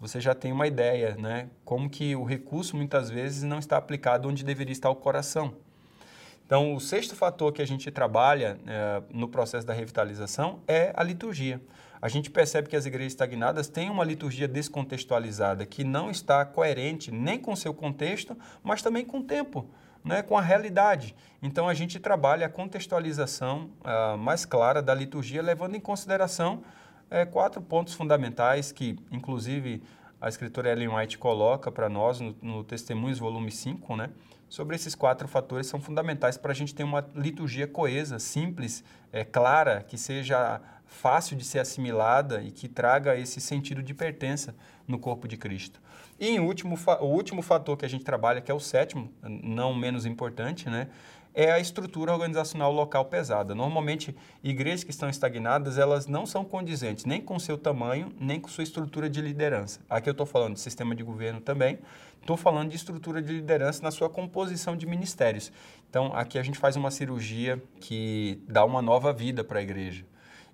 você 0.00 0.18
já 0.18 0.34
tem 0.34 0.50
uma 0.50 0.66
ideia, 0.66 1.14
né? 1.16 1.50
Como 1.64 1.90
que 1.90 2.16
o 2.16 2.24
recurso 2.24 2.74
muitas 2.74 3.10
vezes 3.10 3.42
não 3.42 3.58
está 3.58 3.76
aplicado 3.76 4.28
onde 4.28 4.42
deveria 4.42 4.72
estar 4.72 4.88
o 4.88 4.96
coração. 4.96 5.54
Então, 6.46 6.74
o 6.74 6.80
sexto 6.80 7.14
fator 7.14 7.52
que 7.52 7.62
a 7.62 7.66
gente 7.66 7.90
trabalha 7.92 8.58
é, 8.66 9.02
no 9.10 9.28
processo 9.28 9.66
da 9.66 9.72
revitalização 9.72 10.60
é 10.66 10.92
a 10.96 11.02
liturgia. 11.04 11.60
A 12.02 12.08
gente 12.08 12.30
percebe 12.30 12.68
que 12.68 12.74
as 12.74 12.86
igrejas 12.86 13.12
estagnadas 13.12 13.68
têm 13.68 13.90
uma 13.90 14.02
liturgia 14.02 14.48
descontextualizada, 14.48 15.66
que 15.66 15.84
não 15.84 16.10
está 16.10 16.44
coerente 16.44 17.12
nem 17.12 17.38
com 17.38 17.52
o 17.52 17.56
seu 17.56 17.74
contexto, 17.74 18.36
mas 18.64 18.82
também 18.82 19.04
com 19.04 19.18
o 19.18 19.22
tempo, 19.22 19.68
né, 20.02 20.22
com 20.22 20.36
a 20.36 20.40
realidade. 20.40 21.14
Então, 21.42 21.68
a 21.68 21.74
gente 21.74 22.00
trabalha 22.00 22.46
a 22.46 22.50
contextualização 22.50 23.70
uh, 23.82 24.16
mais 24.16 24.44
clara 24.46 24.80
da 24.82 24.94
liturgia, 24.94 25.42
levando 25.42 25.76
em 25.76 25.80
consideração 25.80 26.64
é, 27.10 27.26
quatro 27.26 27.60
pontos 27.60 27.94
fundamentais 27.94 28.70
que, 28.70 28.98
inclusive, 29.10 29.82
a 30.20 30.28
escritora 30.28 30.70
Ellen 30.70 30.88
White 30.88 31.18
coloca 31.18 31.72
para 31.72 31.88
nós 31.88 32.20
no, 32.20 32.36
no 32.40 32.64
Testemunhos, 32.64 33.18
volume 33.18 33.50
5, 33.50 33.96
né? 33.96 34.10
Sobre 34.48 34.74
esses 34.74 34.94
quatro 34.94 35.28
fatores 35.28 35.66
são 35.66 35.80
fundamentais 35.80 36.36
para 36.36 36.52
a 36.52 36.54
gente 36.54 36.74
ter 36.74 36.82
uma 36.82 37.06
liturgia 37.14 37.68
coesa, 37.68 38.18
simples, 38.18 38.82
é, 39.12 39.24
clara, 39.24 39.84
que 39.86 39.96
seja 39.96 40.60
fácil 40.86 41.36
de 41.36 41.44
ser 41.44 41.60
assimilada 41.60 42.42
e 42.42 42.50
que 42.50 42.68
traga 42.68 43.16
esse 43.16 43.40
sentido 43.40 43.80
de 43.80 43.94
pertença 43.94 44.54
no 44.88 44.98
corpo 44.98 45.28
de 45.28 45.36
Cristo. 45.36 45.80
E 46.18 46.28
em 46.28 46.40
último, 46.40 46.76
o 47.00 47.06
último 47.06 47.42
fator 47.42 47.76
que 47.76 47.84
a 47.86 47.88
gente 47.88 48.04
trabalha, 48.04 48.40
que 48.40 48.50
é 48.50 48.54
o 48.54 48.60
sétimo, 48.60 49.10
não 49.22 49.72
menos 49.72 50.04
importante, 50.04 50.68
né? 50.68 50.88
É 51.34 51.52
a 51.52 51.58
estrutura 51.58 52.12
organizacional 52.12 52.72
local 52.72 53.04
pesada. 53.04 53.54
Normalmente, 53.54 54.16
igrejas 54.42 54.84
que 54.84 54.90
estão 54.90 55.08
estagnadas, 55.08 55.78
elas 55.78 56.06
não 56.06 56.26
são 56.26 56.44
condizentes 56.44 57.04
nem 57.04 57.20
com 57.20 57.38
seu 57.38 57.56
tamanho, 57.56 58.12
nem 58.18 58.40
com 58.40 58.48
sua 58.48 58.64
estrutura 58.64 59.08
de 59.08 59.20
liderança. 59.20 59.80
Aqui 59.88 60.08
eu 60.08 60.12
estou 60.12 60.26
falando 60.26 60.54
de 60.54 60.60
sistema 60.60 60.94
de 60.94 61.02
governo 61.02 61.40
também, 61.40 61.78
estou 62.20 62.36
falando 62.36 62.70
de 62.70 62.76
estrutura 62.76 63.22
de 63.22 63.32
liderança 63.32 63.82
na 63.82 63.90
sua 63.90 64.10
composição 64.10 64.76
de 64.76 64.86
ministérios. 64.86 65.52
Então, 65.88 66.12
aqui 66.14 66.38
a 66.38 66.42
gente 66.42 66.58
faz 66.58 66.76
uma 66.76 66.90
cirurgia 66.90 67.62
que 67.80 68.42
dá 68.48 68.64
uma 68.64 68.82
nova 68.82 69.12
vida 69.12 69.44
para 69.44 69.60
a 69.60 69.62
igreja. 69.62 70.04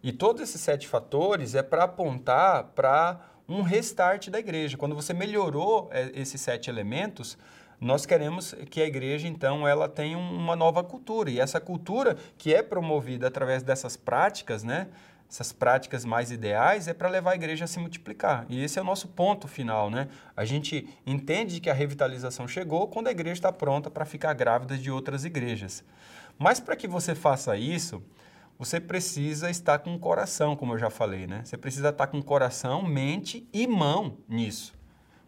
E 0.02 0.12
todos 0.12 0.42
esses 0.42 0.60
sete 0.60 0.86
fatores 0.86 1.54
é 1.54 1.62
para 1.62 1.84
apontar 1.84 2.64
para 2.74 3.20
um 3.48 3.62
restart 3.62 4.28
da 4.28 4.38
igreja. 4.38 4.76
Quando 4.76 4.94
você 4.94 5.12
melhorou 5.12 5.88
é, 5.92 6.10
esses 6.14 6.40
sete 6.40 6.68
elementos, 6.68 7.38
nós 7.80 8.06
queremos 8.06 8.54
que 8.70 8.80
a 8.80 8.86
igreja, 8.86 9.28
então, 9.28 9.68
ela 9.68 9.88
tenha 9.88 10.16
uma 10.16 10.56
nova 10.56 10.82
cultura. 10.82 11.30
E 11.30 11.38
essa 11.38 11.60
cultura 11.60 12.16
que 12.38 12.54
é 12.54 12.62
promovida 12.62 13.26
através 13.26 13.62
dessas 13.62 13.96
práticas, 13.96 14.64
né? 14.64 14.88
Essas 15.28 15.52
práticas 15.52 16.04
mais 16.04 16.30
ideais 16.30 16.86
é 16.86 16.94
para 16.94 17.08
levar 17.08 17.32
a 17.32 17.34
igreja 17.34 17.64
a 17.64 17.68
se 17.68 17.80
multiplicar. 17.80 18.46
E 18.48 18.62
esse 18.62 18.78
é 18.78 18.82
o 18.82 18.84
nosso 18.84 19.08
ponto 19.08 19.48
final, 19.48 19.90
né? 19.90 20.08
A 20.36 20.44
gente 20.44 20.88
entende 21.04 21.60
que 21.60 21.68
a 21.68 21.74
revitalização 21.74 22.46
chegou 22.46 22.86
quando 22.86 23.08
a 23.08 23.10
igreja 23.10 23.34
está 23.34 23.52
pronta 23.52 23.90
para 23.90 24.04
ficar 24.04 24.32
grávida 24.34 24.78
de 24.78 24.90
outras 24.90 25.24
igrejas. 25.24 25.84
Mas 26.38 26.60
para 26.60 26.76
que 26.76 26.86
você 26.86 27.14
faça 27.14 27.56
isso, 27.56 28.02
você 28.56 28.80
precisa 28.80 29.50
estar 29.50 29.80
com 29.80 29.94
o 29.94 29.98
coração, 29.98 30.54
como 30.54 30.74
eu 30.74 30.78
já 30.78 30.90
falei, 30.90 31.26
né? 31.26 31.42
Você 31.44 31.56
precisa 31.56 31.88
estar 31.88 32.06
com 32.06 32.22
coração, 32.22 32.82
mente 32.82 33.46
e 33.52 33.66
mão 33.66 34.18
nisso 34.28 34.75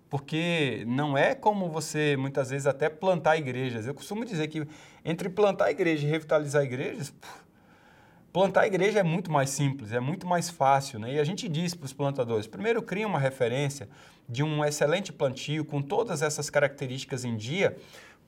porque 0.08 0.84
não 0.86 1.16
é 1.16 1.34
como 1.34 1.68
você 1.68 2.16
muitas 2.16 2.50
vezes 2.50 2.66
até 2.66 2.88
plantar 2.88 3.36
igrejas. 3.36 3.86
Eu 3.86 3.94
costumo 3.94 4.24
dizer 4.24 4.48
que 4.48 4.66
entre 5.04 5.28
plantar 5.28 5.70
igreja 5.70 6.06
e 6.06 6.10
revitalizar 6.10 6.64
igrejas, 6.64 7.12
Plantar 8.30 8.66
igreja 8.66 9.00
é 9.00 9.02
muito 9.02 9.32
mais 9.32 9.48
simples, 9.48 9.90
é 9.90 9.98
muito 9.98 10.26
mais 10.26 10.50
fácil, 10.50 10.98
né? 10.98 11.14
E 11.14 11.18
a 11.18 11.24
gente 11.24 11.48
diz 11.48 11.74
para 11.74 11.86
os 11.86 11.94
plantadores: 11.94 12.46
primeiro, 12.46 12.82
cria 12.82 13.06
uma 13.06 13.18
referência 13.18 13.88
de 14.28 14.42
um 14.42 14.62
excelente 14.62 15.12
plantio 15.12 15.64
com 15.64 15.80
todas 15.80 16.20
essas 16.20 16.50
características 16.50 17.24
em 17.24 17.34
dia, 17.36 17.76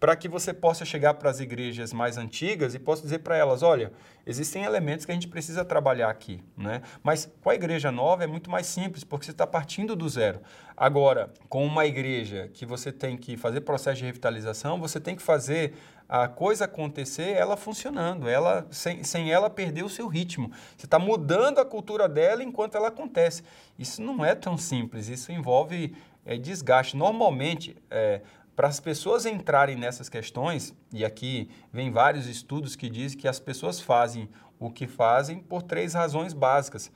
para 0.01 0.17
que 0.17 0.27
você 0.27 0.55
possa 0.55 0.83
chegar 0.87 1.13
para 1.15 1.29
as 1.29 1.41
igrejas 1.41 1.93
mais 1.93 2.17
antigas 2.17 2.75
e 2.75 2.79
possa 2.79 3.03
dizer 3.03 3.19
para 3.19 3.37
elas, 3.37 3.63
olha, 3.63 3.93
existem 4.27 4.65
elementos 4.65 5.05
que 5.05 5.13
a 5.13 5.15
gente 5.15 5.29
precisa 5.29 5.63
trabalhar 5.63 6.09
aqui, 6.09 6.43
né? 6.57 6.81
Mas 7.03 7.31
com 7.43 7.51
a 7.51 7.55
igreja 7.55 7.93
nova 7.93 8.25
é 8.25 8.27
muito 8.27 8.51
mais 8.51 8.67
simples, 8.67 9.05
porque 9.05 9.27
você 9.27 9.31
está 9.31 9.47
partindo 9.47 9.95
do 9.95 10.09
zero. 10.09 10.41
Agora, 10.75 11.31
com 11.51 11.67
uma 11.67 11.85
igreja 11.85 12.49
que 12.55 12.65
você 12.65 12.91
tem 12.91 13.15
que 13.15 13.37
fazer 13.37 13.61
processo 13.61 13.99
de 13.99 14.07
revitalização, 14.07 14.81
você 14.81 14.99
tem 14.99 15.15
que 15.15 15.23
fazer 15.23 15.75
a 16.09 16.27
coisa 16.27 16.65
acontecer, 16.65 17.37
ela 17.37 17.57
funcionando, 17.57 18.27
ela 18.27 18.67
sem, 18.71 19.05
sem 19.05 19.31
ela 19.31 19.51
perder 19.51 19.85
o 19.85 19.89
seu 19.89 20.09
ritmo. 20.09 20.51
Você 20.77 20.87
está 20.87 20.99
mudando 20.99 21.59
a 21.59 21.65
cultura 21.65 22.09
dela 22.09 22.43
enquanto 22.43 22.75
ela 22.75 22.89
acontece. 22.89 23.45
Isso 23.79 24.03
não 24.03 24.25
é 24.25 24.35
tão 24.35 24.57
simples, 24.57 25.09
isso 25.09 25.31
envolve 25.31 25.95
é, 26.25 26.37
desgaste. 26.37 26.97
Normalmente, 26.97 27.77
é, 27.91 28.23
para 28.61 28.69
as 28.69 28.79
pessoas 28.79 29.25
entrarem 29.25 29.75
nessas 29.75 30.11
questões, 30.11 30.75
e 30.93 31.03
aqui 31.03 31.49
vem 31.73 31.91
vários 31.91 32.27
estudos 32.27 32.77
que 32.77 32.91
dizem 32.91 33.17
que 33.17 33.27
as 33.27 33.41
pessoas 33.41 33.81
fazem 33.81 34.29
o 34.59 34.71
que 34.71 34.87
fazem 34.87 35.39
por 35.39 35.63
três 35.63 35.95
razões 35.95 36.35
básicas. 36.35 36.93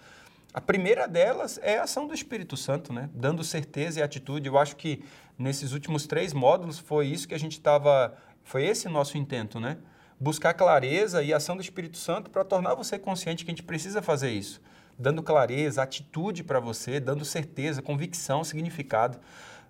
A 0.53 0.61
primeira 0.61 1.09
delas 1.09 1.59
é 1.63 1.79
a 1.79 1.85
ação 1.85 2.07
do 2.07 2.13
Espírito 2.13 2.55
Santo, 2.55 2.93
né? 2.93 3.09
dando 3.15 3.43
certeza 3.43 3.99
e 3.99 4.03
atitude. 4.03 4.47
Eu 4.47 4.59
acho 4.59 4.77
que 4.77 5.03
nesses 5.39 5.73
últimos 5.73 6.07
três 6.07 6.35
módulos 6.35 6.79
foi 6.79 7.07
isso 7.07 7.27
que 7.27 7.35
a 7.35 7.39
gente 7.39 7.53
estava 7.53 8.15
foi 8.43 8.67
esse 8.67 8.87
nosso 8.87 9.17
intento, 9.17 9.59
né? 9.59 9.79
Buscar 10.21 10.53
clareza 10.53 11.23
e 11.23 11.33
ação 11.33 11.57
do 11.57 11.63
Espírito 11.63 11.97
Santo 11.97 12.29
para 12.29 12.45
tornar 12.45 12.75
você 12.75 12.99
consciente 12.99 13.43
que 13.43 13.51
a 13.51 13.55
gente 13.55 13.63
precisa 13.63 14.03
fazer 14.03 14.31
isso. 14.33 14.61
Dando 14.99 15.23
clareza, 15.23 15.83
atitude 15.83 16.45
para 16.45 16.61
você, 16.61 17.01
dando 17.01 17.25
certeza, 17.25 17.81
convicção, 17.81 18.45
significado. 18.45 19.19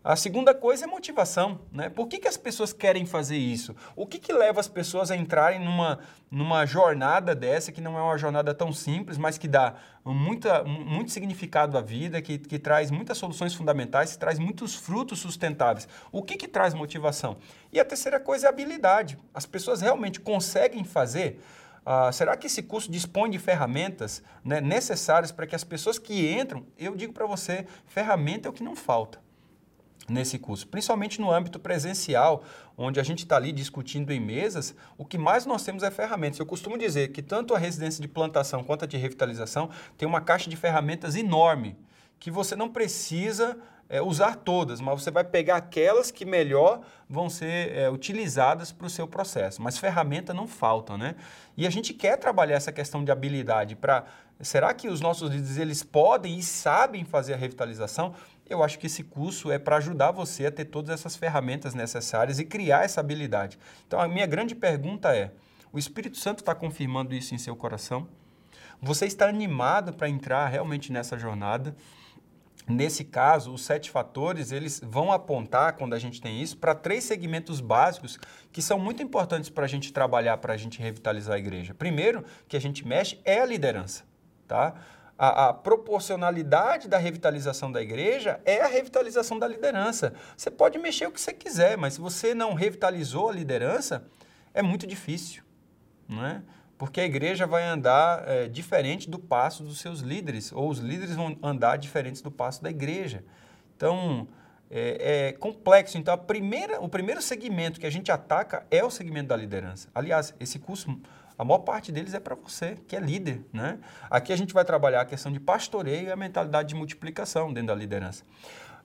A 0.04 0.16
segunda 0.16 0.52
coisa 0.52 0.84
é 0.84 0.87
motivação. 0.87 1.61
Né? 1.73 1.88
Por 1.88 2.06
que, 2.08 2.18
que 2.18 2.28
as 2.28 2.37
pessoas 2.37 2.75
querem 2.75 3.06
fazer 3.06 3.38
isso? 3.38 3.75
O 3.96 4.06
que, 4.06 4.18
que 4.18 4.34
leva 4.34 4.61
as 4.61 4.68
pessoas 4.68 5.11
a 5.11 5.16
entrarem 5.16 5.58
numa, 5.58 5.99
numa 6.30 6.66
jornada 6.66 7.34
dessa, 7.34 7.73
que 7.73 7.80
não 7.80 7.99
é 7.99 8.02
uma 8.02 8.18
jornada 8.18 8.52
tão 8.52 8.70
simples, 8.70 9.16
mas 9.16 9.38
que 9.38 9.49
dá 9.49 9.76
muita, 10.04 10.62
muito 10.62 11.11
significado 11.11 11.78
à 11.78 11.80
vida, 11.80 12.20
que, 12.20 12.37
que 12.37 12.58
traz 12.58 12.90
muitas 12.90 13.16
soluções 13.16 13.54
fundamentais, 13.54 14.12
que 14.12 14.18
traz 14.18 14.38
muitos 14.38 14.75
frutos 14.75 15.20
sustentáveis? 15.20 15.88
O 16.12 16.23
que, 16.23 16.37
que 16.37 16.49
traz 16.49 16.75
motivação? 16.75 17.38
E 17.73 17.80
a 17.80 17.84
terceira 17.84 18.20
coisa 18.20 18.46
é 18.46 18.50
habilidade. 18.50 19.18
As 19.32 19.46
pessoas 19.46 19.80
realmente 19.80 20.20
conseguem 20.20 20.84
fazer. 20.84 21.40
Uh, 21.80 22.12
será 22.12 22.37
que 22.37 22.46
esse 22.46 22.62
curso 22.62 22.90
dispõe 22.90 23.30
de 23.30 23.38
ferramentas 23.38 24.23
né, 24.44 24.61
necessárias 24.61 25.32
para 25.32 25.46
que 25.46 25.56
as 25.56 25.64
pessoas 25.64 25.99
que 25.99 26.30
entram, 26.30 26.66
eu 26.76 26.94
digo 26.94 27.14
para 27.14 27.25
você, 27.25 27.66
ferramenta 27.87 28.49
é 28.49 28.50
o 28.50 28.52
que 28.52 28.62
não 28.62 28.76
falta 28.76 29.24
nesse 30.08 30.38
curso, 30.38 30.66
principalmente 30.68 31.20
no 31.20 31.30
âmbito 31.30 31.58
presencial, 31.58 32.42
onde 32.76 33.00
a 33.00 33.02
gente 33.02 33.20
está 33.20 33.37
ali 33.37 33.52
discutindo 33.52 34.12
em 34.12 34.20
mesas, 34.20 34.75
o 34.99 35.04
que 35.04 35.16
mais 35.16 35.46
nós 35.46 35.64
temos 35.64 35.82
é 35.82 35.90
ferramentas. 35.90 36.38
Eu 36.38 36.46
costumo 36.46 36.76
dizer 36.76 37.08
que 37.08 37.23
tanto 37.23 37.54
a 37.54 37.58
residência 37.58 38.02
de 38.02 38.08
plantação 38.08 38.62
quanto 38.62 38.84
a 38.84 38.88
de 38.88 38.96
revitalização 38.96 39.70
tem 39.96 40.06
uma 40.06 40.20
caixa 40.20 40.50
de 40.50 40.56
ferramentas 40.56 41.16
enorme, 41.16 41.76
que 42.18 42.30
você 42.30 42.54
não 42.54 42.68
precisa 42.68 43.56
é, 43.88 44.00
usar 44.00 44.37
todas, 44.37 44.80
mas 44.80 45.02
você 45.02 45.11
vai 45.11 45.25
pegar 45.25 45.56
aquelas 45.56 46.11
que 46.11 46.25
melhor 46.25 46.80
vão 47.08 47.28
ser 47.28 47.76
é, 47.76 47.90
utilizadas 47.90 48.73
para 48.73 48.87
o 48.87 48.90
seu 48.90 49.06
processo. 49.06 49.62
Mas 49.62 49.78
ferramenta 49.78 50.32
não 50.32 50.46
falta, 50.46 50.96
né? 50.96 51.14
E 51.56 51.66
a 51.66 51.70
gente 51.70 51.92
quer 51.92 52.16
trabalhar 52.16 52.56
essa 52.56 52.73
questão 52.73 53.04
de 53.04 53.12
habilidade 53.12 53.76
para... 53.76 54.04
Será 54.40 54.75
que 54.75 54.88
os 54.88 55.00
nossos 55.00 55.30
líderes 55.30 55.58
eles 55.58 55.82
podem 55.84 56.37
e 56.38 56.42
sabem 56.42 57.04
fazer 57.04 57.34
a 57.34 57.37
revitalização? 57.37 58.14
Eu 58.49 58.63
acho 58.63 58.79
que 58.79 58.87
esse 58.87 59.03
curso 59.03 59.51
é 59.51 59.59
para 59.59 59.77
ajudar 59.77 60.11
você 60.11 60.47
a 60.47 60.53
ter 60.53 60.67
todas 60.67 60.91
essas 60.91 61.17
ferramentas 61.17 61.75
necessárias 61.75 62.39
e 62.39 62.45
criar 62.45 62.85
essa 62.85 63.01
habilidade. 63.01 63.59
Então, 63.87 63.99
a 63.99 64.07
minha 64.07 64.27
grande 64.27 64.55
pergunta 64.55 65.15
é: 65.17 65.33
o 65.73 65.79
Espírito 65.79 66.19
Santo 66.19 66.41
está 66.41 66.55
confirmando 66.55 67.15
isso 67.15 67.35
em 67.35 67.39
seu 67.39 67.57
coração? 67.57 68.07
Você 68.83 69.07
está 69.07 69.27
animado 69.27 69.95
para 69.95 70.09
entrar 70.09 70.47
realmente 70.49 70.93
nessa 70.93 71.19
jornada? 71.19 71.75
Nesse 72.67 73.05
caso, 73.05 73.53
os 73.53 73.63
sete 73.63 73.91
fatores, 73.91 74.51
eles 74.51 74.81
vão 74.83 75.13
apontar, 75.13 75.75
quando 75.75 75.93
a 75.93 75.99
gente 75.99 76.21
tem 76.21 76.41
isso, 76.41 76.57
para 76.57 76.75
três 76.75 77.05
segmentos 77.05 77.61
básicos 77.61 78.19
que 78.51 78.63
são 78.63 78.79
muito 78.79 79.03
importantes 79.03 79.51
para 79.51 79.65
a 79.65 79.69
gente 79.69 79.93
trabalhar, 79.93 80.39
para 80.39 80.55
a 80.55 80.57
gente 80.57 80.81
revitalizar 80.81 81.37
a 81.37 81.39
igreja. 81.39 81.75
Primeiro, 81.75 82.25
que 82.49 82.57
a 82.57 82.61
gente 82.61 82.87
mexe 82.87 83.21
é 83.23 83.41
a 83.41 83.47
liderança, 83.47 84.05
tá? 84.49 84.75
A, 85.18 85.49
a, 85.49 85.54
proporcionalidade 85.54 86.88
da 86.88 86.99
revitalização 86.99 87.71
da 87.71 87.80
igreja 87.80 88.40
é 88.44 88.61
a 88.61 88.66
revitalização 88.66 89.38
da 89.38 89.47
liderança. 89.47 90.12
Você 90.37 90.50
pode 90.50 90.78
mexer 90.78 91.06
o 91.06 91.12
que 91.12 91.21
você 91.21 91.33
quiser, 91.33 91.76
mas 91.76 91.94
se 91.94 92.00
você 92.00 92.35
não 92.35 92.54
revitalizou 92.54 93.28
a 93.28 93.33
liderança, 93.33 94.04
é 94.52 94.62
muito 94.62 94.87
difícil, 94.87 95.42
não 96.09 96.25
é? 96.25 96.42
Porque 96.76 97.00
a 97.00 97.04
igreja 97.04 97.47
vai 97.47 97.64
andar 97.64 98.28
é, 98.28 98.49
diferente 98.49 99.09
do 99.09 99.18
passo 99.18 99.62
dos 99.62 99.78
seus 99.78 100.00
líderes, 100.00 100.52
ou 100.52 100.68
os 100.68 100.78
líderes 100.78 101.14
vão 101.14 101.37
andar 101.42 101.78
diferentes 101.78 102.21
do 102.21 102.30
passo 102.30 102.62
da 102.62 102.71
igreja. 102.71 103.25
Então, 103.76 104.26
é, 104.71 105.28
é, 105.28 105.33
complexo. 105.33 105.97
Então, 105.97 106.16
primeira, 106.18 106.80
o 106.80 106.88
primeiro 106.88 107.23
segmento 107.23 107.78
que 107.78 107.87
a 107.87 107.90
gente 107.90 108.11
ataca 108.11 108.66
é 108.71 108.85
o 108.85 108.90
segmento 108.90 109.28
da 109.28 109.37
liderança. 109.37 109.88
Aliás, 109.94 110.35
esse 110.40 110.59
curso 110.59 110.99
a 111.38 111.45
maior 111.45 111.59
parte 111.61 111.91
deles 111.91 112.14
é 112.14 112.21
para 112.21 112.35
você, 112.35 112.76
que 112.87 112.95
é 112.97 113.00
líder. 113.00 113.45
Né? 113.53 113.79
Aqui 114.11 114.33
a 114.33 114.37
gente 114.37 114.55
vai 114.55 114.64
trabalhar 114.64 115.00
a 115.00 115.05
questão 115.05 115.33
de 115.33 115.41
pastoreio 115.41 116.09
e 116.09 116.12
a 116.12 116.17
mentalidade 116.17 116.69
de 116.69 116.75
multiplicação 116.75 117.53
dentro 117.53 117.69
da 117.69 117.75
liderança. 117.75 118.25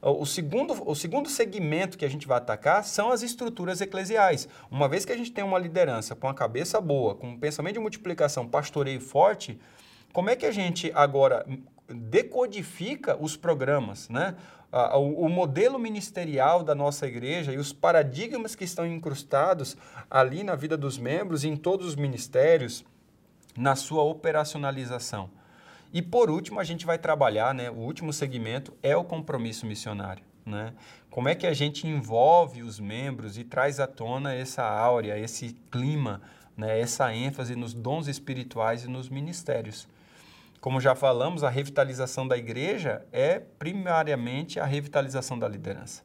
O 0.02 0.26
segundo, 0.26 0.90
o 0.90 0.96
segundo 0.96 1.30
segmento 1.30 1.98
que 1.98 2.06
a 2.06 2.10
gente 2.10 2.26
vai 2.26 2.38
atacar 2.38 2.86
são 2.86 3.12
as 3.12 3.22
estruturas 3.22 3.82
eclesiais. 3.82 4.48
Uma 4.72 4.88
vez 4.88 5.04
que 5.04 5.12
a 5.12 5.18
gente 5.18 5.30
tem 5.30 5.44
uma 5.44 5.60
liderança 5.60 6.16
com 6.16 6.30
a 6.30 6.34
cabeça 6.34 6.80
boa, 6.80 7.16
com 7.16 7.32
um 7.32 7.38
pensamento 7.38 7.74
de 7.74 7.80
multiplicação, 7.82 8.48
pastoreio 8.48 9.02
forte, 9.02 9.60
como 10.14 10.30
é 10.30 10.38
que 10.38 10.46
a 10.46 10.52
gente 10.52 10.90
agora 10.96 11.46
decodifica 11.90 13.18
os 13.20 13.36
programas, 13.36 14.10
né? 14.10 14.36
o, 14.96 15.28
modelo 15.30 15.80
ministerial 15.80 16.64
da 16.64 16.76
nossa 16.76 17.08
igreja 17.08 17.52
e 17.52 17.58
os 17.58 17.74
paradigmas 17.74 18.56
que 18.56 18.64
estão 18.64 18.86
incrustados 18.86 19.76
ali 20.10 20.44
na 20.44 20.56
vida 20.56 20.78
dos 20.78 20.98
membros, 20.98 21.44
em 21.44 21.56
todos 21.56 21.88
os 21.88 21.96
ministérios, 21.96 22.86
na 23.58 23.76
sua 23.76 24.04
operacionalização. 24.04 25.30
E 25.92 26.02
por 26.02 26.30
último, 26.30 26.60
a 26.60 26.64
gente 26.64 26.86
vai 26.86 27.00
trabalhar, 27.00 27.54
né, 27.54 27.72
o 27.72 27.78
último 27.78 28.14
segmento 28.14 28.74
é 28.84 28.96
o 28.96 29.04
compromisso 29.04 29.66
missionário. 29.66 30.24
Né? 30.46 30.74
Como 31.10 31.28
é 31.28 31.34
que 31.34 31.48
a 31.48 31.54
gente 31.54 31.88
envolve 31.88 32.62
os 32.62 32.80
membros 32.80 33.38
e 33.38 33.44
traz 33.44 33.80
à 33.80 33.88
tona 33.88 34.34
essa 34.34 34.64
áurea, 34.64 35.18
esse 35.18 35.56
clima, 35.72 36.22
né, 36.56 36.80
essa 36.80 37.14
ênfase 37.14 37.56
nos 37.56 37.74
dons 37.74 38.08
espirituais 38.08 38.84
e 38.84 38.88
nos 38.88 39.10
ministérios. 39.10 39.88
Como 40.60 40.82
já 40.82 40.94
falamos, 40.94 41.44
a 41.44 41.50
revitalização 41.50 42.28
da 42.28 42.38
igreja 42.38 43.06
é 43.12 43.40
primariamente 43.40 44.60
a 44.60 44.66
revitalização 44.66 45.40
da 45.40 45.48
liderança. 45.48 46.04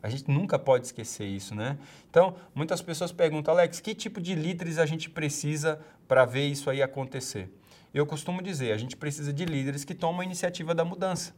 A 0.00 0.08
gente 0.08 0.30
nunca 0.30 0.56
pode 0.58 0.86
esquecer 0.86 1.26
isso, 1.26 1.54
né? 1.54 1.76
Então, 2.08 2.36
muitas 2.54 2.80
pessoas 2.80 3.10
perguntam, 3.10 3.52
Alex, 3.52 3.80
que 3.80 3.94
tipo 3.94 4.20
de 4.20 4.36
líderes 4.36 4.78
a 4.78 4.86
gente 4.86 5.10
precisa 5.10 5.80
para 6.06 6.24
ver 6.24 6.46
isso 6.46 6.70
aí 6.70 6.80
acontecer? 6.80 7.50
Eu 7.92 8.06
costumo 8.06 8.40
dizer, 8.40 8.72
a 8.72 8.78
gente 8.78 8.96
precisa 8.96 9.32
de 9.32 9.44
líderes 9.44 9.84
que 9.84 9.94
tomam 9.94 10.20
a 10.20 10.24
iniciativa 10.24 10.72
da 10.72 10.84
mudança. 10.84 11.34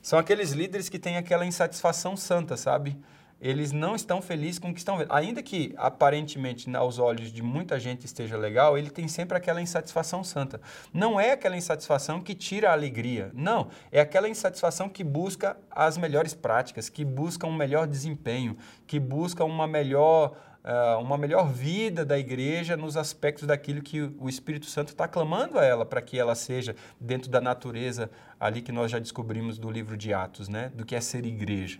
São 0.00 0.18
aqueles 0.18 0.52
líderes 0.52 0.88
que 0.88 1.00
têm 1.00 1.16
aquela 1.16 1.44
insatisfação 1.44 2.16
santa, 2.16 2.56
sabe? 2.56 2.96
Eles 3.40 3.70
não 3.70 3.94
estão 3.94 4.22
felizes 4.22 4.58
com 4.58 4.70
o 4.70 4.72
que 4.72 4.78
estão 4.78 4.96
vendo. 4.96 5.12
Ainda 5.12 5.42
que 5.42 5.74
aparentemente 5.76 6.74
aos 6.74 6.98
olhos 6.98 7.30
de 7.30 7.42
muita 7.42 7.78
gente 7.78 8.06
esteja 8.06 8.36
legal, 8.36 8.78
ele 8.78 8.90
tem 8.90 9.06
sempre 9.08 9.36
aquela 9.36 9.60
insatisfação 9.60 10.24
santa. 10.24 10.60
Não 10.92 11.20
é 11.20 11.32
aquela 11.32 11.56
insatisfação 11.56 12.20
que 12.20 12.34
tira 12.34 12.70
a 12.70 12.72
alegria, 12.72 13.30
não, 13.34 13.68
é 13.92 14.00
aquela 14.00 14.28
insatisfação 14.28 14.88
que 14.88 15.04
busca 15.04 15.56
as 15.70 15.98
melhores 15.98 16.34
práticas, 16.34 16.88
que 16.88 17.04
busca 17.04 17.46
um 17.46 17.54
melhor 17.54 17.86
desempenho, 17.86 18.56
que 18.86 18.98
busca 18.98 19.44
uma 19.44 19.66
melhor 19.66 20.36
Uh, 20.66 21.00
uma 21.00 21.16
melhor 21.16 21.48
vida 21.48 22.04
da 22.04 22.18
igreja 22.18 22.76
nos 22.76 22.96
aspectos 22.96 23.46
daquilo 23.46 23.80
que 23.80 24.02
o 24.18 24.28
Espírito 24.28 24.66
Santo 24.66 24.88
está 24.88 25.06
clamando 25.06 25.60
a 25.60 25.64
ela 25.64 25.86
para 25.86 26.02
que 26.02 26.18
ela 26.18 26.34
seja 26.34 26.74
dentro 27.00 27.30
da 27.30 27.40
natureza 27.40 28.10
ali 28.40 28.60
que 28.60 28.72
nós 28.72 28.90
já 28.90 28.98
descobrimos 28.98 29.60
do 29.60 29.70
livro 29.70 29.96
de 29.96 30.12
Atos, 30.12 30.48
né? 30.48 30.72
Do 30.74 30.84
que 30.84 30.96
é 30.96 31.00
ser 31.00 31.24
igreja. 31.24 31.78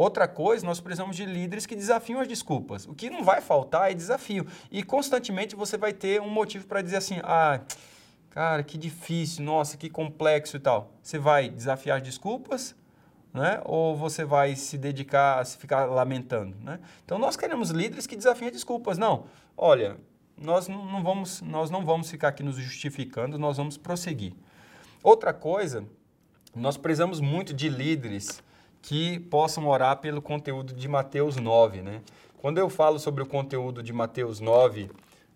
Outra 0.00 0.26
coisa, 0.26 0.64
nós 0.64 0.80
precisamos 0.80 1.14
de 1.14 1.26
líderes 1.26 1.66
que 1.66 1.76
desafiam 1.76 2.20
as 2.20 2.26
desculpas. 2.26 2.86
O 2.86 2.94
que 2.94 3.10
não 3.10 3.22
vai 3.22 3.42
faltar 3.42 3.90
é 3.90 3.94
desafio. 3.94 4.46
E 4.70 4.82
constantemente 4.82 5.54
você 5.54 5.76
vai 5.76 5.92
ter 5.92 6.22
um 6.22 6.30
motivo 6.30 6.66
para 6.66 6.80
dizer 6.80 6.96
assim: 6.96 7.20
ah, 7.22 7.60
cara, 8.30 8.62
que 8.62 8.78
difícil, 8.78 9.44
nossa, 9.44 9.76
que 9.76 9.90
complexo 9.90 10.56
e 10.56 10.58
tal. 10.58 10.90
Você 11.02 11.18
vai 11.18 11.50
desafiar 11.50 11.98
as 11.98 12.02
desculpas, 12.02 12.74
né? 13.30 13.60
ou 13.66 13.94
você 13.94 14.24
vai 14.24 14.56
se 14.56 14.78
dedicar 14.78 15.38
a 15.38 15.44
se 15.44 15.58
ficar 15.58 15.84
lamentando. 15.84 16.56
Né? 16.62 16.80
Então 17.04 17.18
nós 17.18 17.36
queremos 17.36 17.68
líderes 17.68 18.06
que 18.06 18.16
desafiem 18.16 18.48
as 18.48 18.54
desculpas. 18.54 18.96
Não, 18.96 19.26
olha, 19.54 19.98
nós 20.34 20.66
não 20.66 21.02
vamos, 21.02 21.42
nós 21.42 21.70
não 21.70 21.84
vamos 21.84 22.10
ficar 22.10 22.28
aqui 22.28 22.42
nos 22.42 22.56
justificando, 22.56 23.38
nós 23.38 23.58
vamos 23.58 23.76
prosseguir. 23.76 24.32
Outra 25.02 25.34
coisa, 25.34 25.84
nós 26.56 26.78
precisamos 26.78 27.20
muito 27.20 27.52
de 27.52 27.68
líderes 27.68 28.42
que 28.82 29.18
possam 29.20 29.68
orar 29.68 29.98
pelo 29.98 30.22
conteúdo 30.22 30.72
de 30.72 30.88
Mateus 30.88 31.36
9, 31.36 31.82
né? 31.82 32.02
Quando 32.38 32.58
eu 32.58 32.70
falo 32.70 32.98
sobre 32.98 33.22
o 33.22 33.26
conteúdo 33.26 33.82
de 33.82 33.92
Mateus 33.92 34.40
9, 34.40 34.90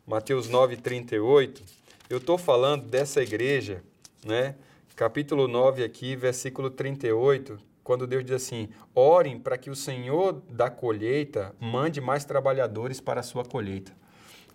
Mateus 0.06 0.48
9, 0.48 0.76
38, 0.76 1.62
eu 2.08 2.18
estou 2.18 2.38
falando 2.38 2.84
dessa 2.86 3.22
igreja, 3.22 3.82
né? 4.24 4.54
Capítulo 4.96 5.48
9 5.48 5.82
aqui, 5.82 6.14
versículo 6.14 6.70
38, 6.70 7.58
quando 7.82 8.06
Deus 8.06 8.24
diz 8.24 8.34
assim: 8.34 8.68
orem 8.94 9.38
para 9.38 9.58
que 9.58 9.68
o 9.68 9.76
Senhor 9.76 10.40
da 10.48 10.70
colheita 10.70 11.54
mande 11.60 12.00
mais 12.00 12.24
trabalhadores 12.24 13.00
para 13.00 13.20
a 13.20 13.24
sua 13.24 13.44
colheita. 13.44 13.92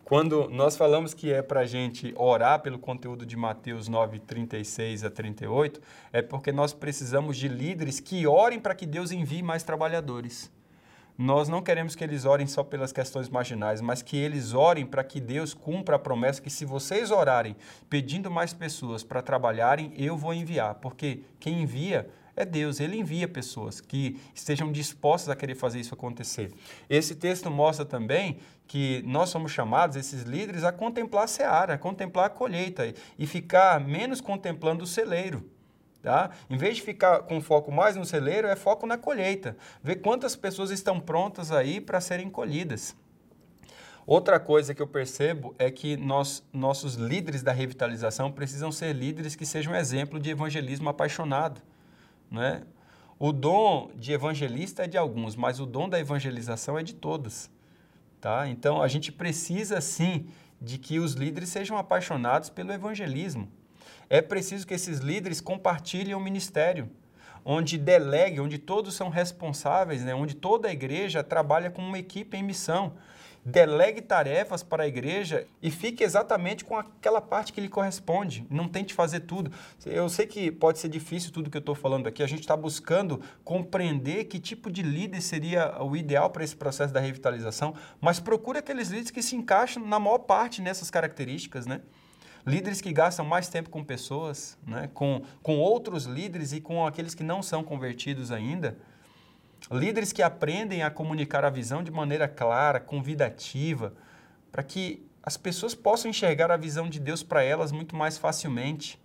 Quando 0.10 0.50
nós 0.50 0.76
falamos 0.76 1.14
que 1.14 1.32
é 1.32 1.40
para 1.40 1.60
a 1.60 1.66
gente 1.68 2.16
orar 2.18 2.64
pelo 2.64 2.80
conteúdo 2.80 3.28
de 3.28 3.38
Mateus 3.38 3.88
9, 3.88 4.18
36 4.18 5.04
a 5.04 5.10
38, 5.12 5.80
é 6.12 6.20
porque 6.20 6.52
nós 6.52 6.74
precisamos 6.74 7.38
de 7.38 7.48
líderes 7.48 8.00
que 8.00 8.26
orem 8.26 8.60
para 8.60 8.74
que 8.74 8.88
Deus 8.88 9.12
envie 9.12 9.44
mais 9.44 9.62
trabalhadores. 9.62 10.52
Nós 11.16 11.48
não 11.48 11.62
queremos 11.62 11.96
que 11.96 12.04
eles 12.04 12.26
orem 12.26 12.48
só 12.48 12.64
pelas 12.64 12.92
questões 12.92 13.30
marginais, 13.30 13.82
mas 13.82 14.02
que 14.02 14.18
eles 14.18 14.56
orem 14.56 14.84
para 14.84 15.04
que 15.04 15.22
Deus 15.22 15.54
cumpra 15.54 15.98
a 15.98 16.00
promessa 16.00 16.42
que 16.42 16.50
se 16.50 16.66
vocês 16.66 17.12
orarem 17.12 17.56
pedindo 17.88 18.32
mais 18.32 18.52
pessoas 18.52 19.04
para 19.04 19.22
trabalharem, 19.22 19.94
eu 19.96 20.18
vou 20.18 20.34
enviar. 20.34 20.74
Porque 20.76 21.22
quem 21.40 21.62
envia 21.62 22.10
é 22.36 22.46
Deus, 22.46 22.80
ele 22.80 22.98
envia 22.98 23.28
pessoas 23.28 23.82
que 23.82 24.20
estejam 24.34 24.72
dispostas 24.72 25.30
a 25.30 25.36
querer 25.36 25.56
fazer 25.56 25.80
isso 25.80 25.94
acontecer. 25.94 26.52
Esse 26.90 27.16
texto 27.16 27.50
mostra 27.50 27.86
também 27.86 28.40
que 28.68 29.04
nós 29.06 29.30
somos 29.30 29.52
chamados, 29.52 29.96
esses 29.96 30.24
líderes, 30.24 30.64
a 30.64 30.72
contemplar 30.72 31.24
a 31.24 31.28
seara, 31.28 31.74
a 31.74 31.78
contemplar 31.78 32.26
a 32.26 32.30
colheita 32.30 32.94
e 33.18 33.26
ficar 33.26 33.80
menos 33.80 34.22
contemplando 34.22 34.84
o 34.84 34.88
celeiro. 34.88 35.50
Tá? 36.02 36.30
Em 36.50 36.56
vez 36.56 36.78
de 36.78 36.82
ficar 36.82 37.24
com 37.24 37.42
foco 37.42 37.72
mais 37.72 37.96
no 37.96 38.06
celeiro, 38.06 38.48
é 38.48 38.56
foco 38.56 38.86
na 38.86 38.98
colheita. 38.98 39.58
Ver 39.84 39.98
quantas 39.98 40.36
pessoas 40.36 40.72
estão 40.72 41.00
prontas 41.00 41.52
aí 41.52 41.82
para 41.82 42.00
serem 42.00 42.30
colhidas. 42.30 42.96
Outra 44.06 44.40
coisa 44.40 44.74
que 44.74 44.82
eu 44.82 44.88
percebo 44.88 45.54
é 45.60 45.70
que 45.70 45.98
nós, 45.98 46.44
nossos 46.52 46.96
líderes 46.96 47.44
da 47.44 47.52
revitalização 47.52 48.32
precisam 48.32 48.72
ser 48.72 48.94
líderes 48.94 49.36
que 49.36 49.46
sejam 49.46 49.76
exemplo 49.76 50.20
de 50.20 50.32
evangelismo 50.32 50.90
apaixonado. 50.90 51.62
Né? 52.32 52.64
O 53.18 53.32
dom 53.32 53.92
de 53.96 54.14
evangelista 54.14 54.84
é 54.84 54.88
de 54.88 54.98
alguns, 54.98 55.36
mas 55.36 55.60
o 55.60 55.66
dom 55.66 55.90
da 55.90 56.00
evangelização 56.00 56.78
é 56.78 56.84
de 56.84 56.94
todos. 56.94 57.50
Tá? 58.22 58.48
Então 58.48 58.82
a 58.82 58.88
gente 58.88 59.12
precisa 59.12 59.82
sim 59.82 60.28
de 60.62 60.78
que 60.78 61.00
os 61.00 61.14
líderes 61.14 61.50
sejam 61.50 61.78
apaixonados 61.78 62.50
pelo 62.50 62.72
evangelismo. 62.72 63.50
É 64.10 64.22
preciso 64.22 64.66
que 64.66 64.74
esses 64.74 65.00
líderes 65.00 65.40
compartilhem 65.40 66.16
o 66.16 66.20
ministério, 66.20 66.90
onde 67.46 67.78
delegue, 67.78 68.40
onde 68.40 68.58
todos 68.58 68.96
são 68.96 69.10
responsáveis, 69.10 70.04
né? 70.04 70.14
onde 70.14 70.36
toda 70.36 70.68
a 70.68 70.72
igreja 70.72 71.24
trabalha 71.24 71.70
como 71.70 71.88
uma 71.88 72.00
equipe 72.00 72.36
em 72.36 72.44
missão 72.44 72.94
delegue 73.50 74.02
tarefas 74.02 74.62
para 74.62 74.84
a 74.84 74.88
igreja 74.88 75.48
e 75.62 75.72
fique 75.72 76.04
exatamente 76.04 76.64
com 76.64 76.78
aquela 76.78 77.20
parte 77.20 77.52
que 77.52 77.60
lhe 77.60 77.68
corresponde. 77.68 78.46
Não 78.50 78.68
tente 78.68 78.94
fazer 78.94 79.22
tudo. 79.22 79.52
Eu 79.86 80.08
sei 80.08 80.28
que 80.28 80.52
pode 80.52 80.80
ser 80.80 80.90
difícil 80.90 81.32
tudo 81.32 81.50
que 81.50 81.58
eu 81.58 81.60
estou 81.60 81.76
falando 81.76 82.08
aqui. 82.08 82.22
A 82.22 82.28
gente 82.28 82.42
está 82.42 82.56
buscando 82.56 83.22
compreender 83.44 84.26
que 84.26 84.40
tipo 84.40 84.72
de 84.72 84.84
líder 84.84 85.22
seria 85.22 85.82
o 85.82 85.96
ideal 85.98 86.30
para 86.30 86.44
esse 86.44 86.56
processo 86.56 86.94
da 86.94 87.00
revitalização, 87.00 87.74
mas 88.00 88.20
procure 88.20 88.60
aqueles 88.60 88.90
líderes 88.90 89.12
que 89.12 89.22
se 89.22 89.36
encaixam 89.36 89.86
na 89.86 90.00
maior 90.00 90.20
parte 90.20 90.62
nessas 90.62 90.90
características, 90.92 91.66
né? 91.66 91.82
Líderes 92.46 92.82
que 92.82 92.94
gastam 92.94 93.26
mais 93.26 93.50
tempo 93.50 93.70
com 93.70 93.84
pessoas, 93.84 94.58
né? 94.66 94.90
com, 94.94 95.24
com 95.44 95.58
outros 95.58 96.06
líderes 96.06 96.54
e 96.54 96.62
com 96.62 96.86
aqueles 96.86 97.14
que 97.14 97.24
não 97.24 97.44
são 97.44 97.64
convertidos 97.64 98.32
ainda. 98.32 98.78
Líderes 99.72 100.12
que 100.12 100.22
aprendem 100.22 100.84
a 100.84 100.90
comunicar 100.90 101.44
a 101.44 101.50
visão 101.50 101.84
de 101.84 101.92
maneira 101.92 102.28
clara, 102.28 102.80
convidativa, 102.80 103.94
para 104.52 104.64
que 104.64 105.06
as 105.22 105.38
pessoas 105.38 105.76
possam 105.76 106.10
enxergar 106.10 106.50
a 106.52 106.58
visão 106.58 106.90
de 106.90 107.00
Deus 107.00 107.22
para 107.22 107.44
elas 107.44 107.72
muito 107.72 107.96
mais 107.96 108.18
facilmente. 108.18 109.00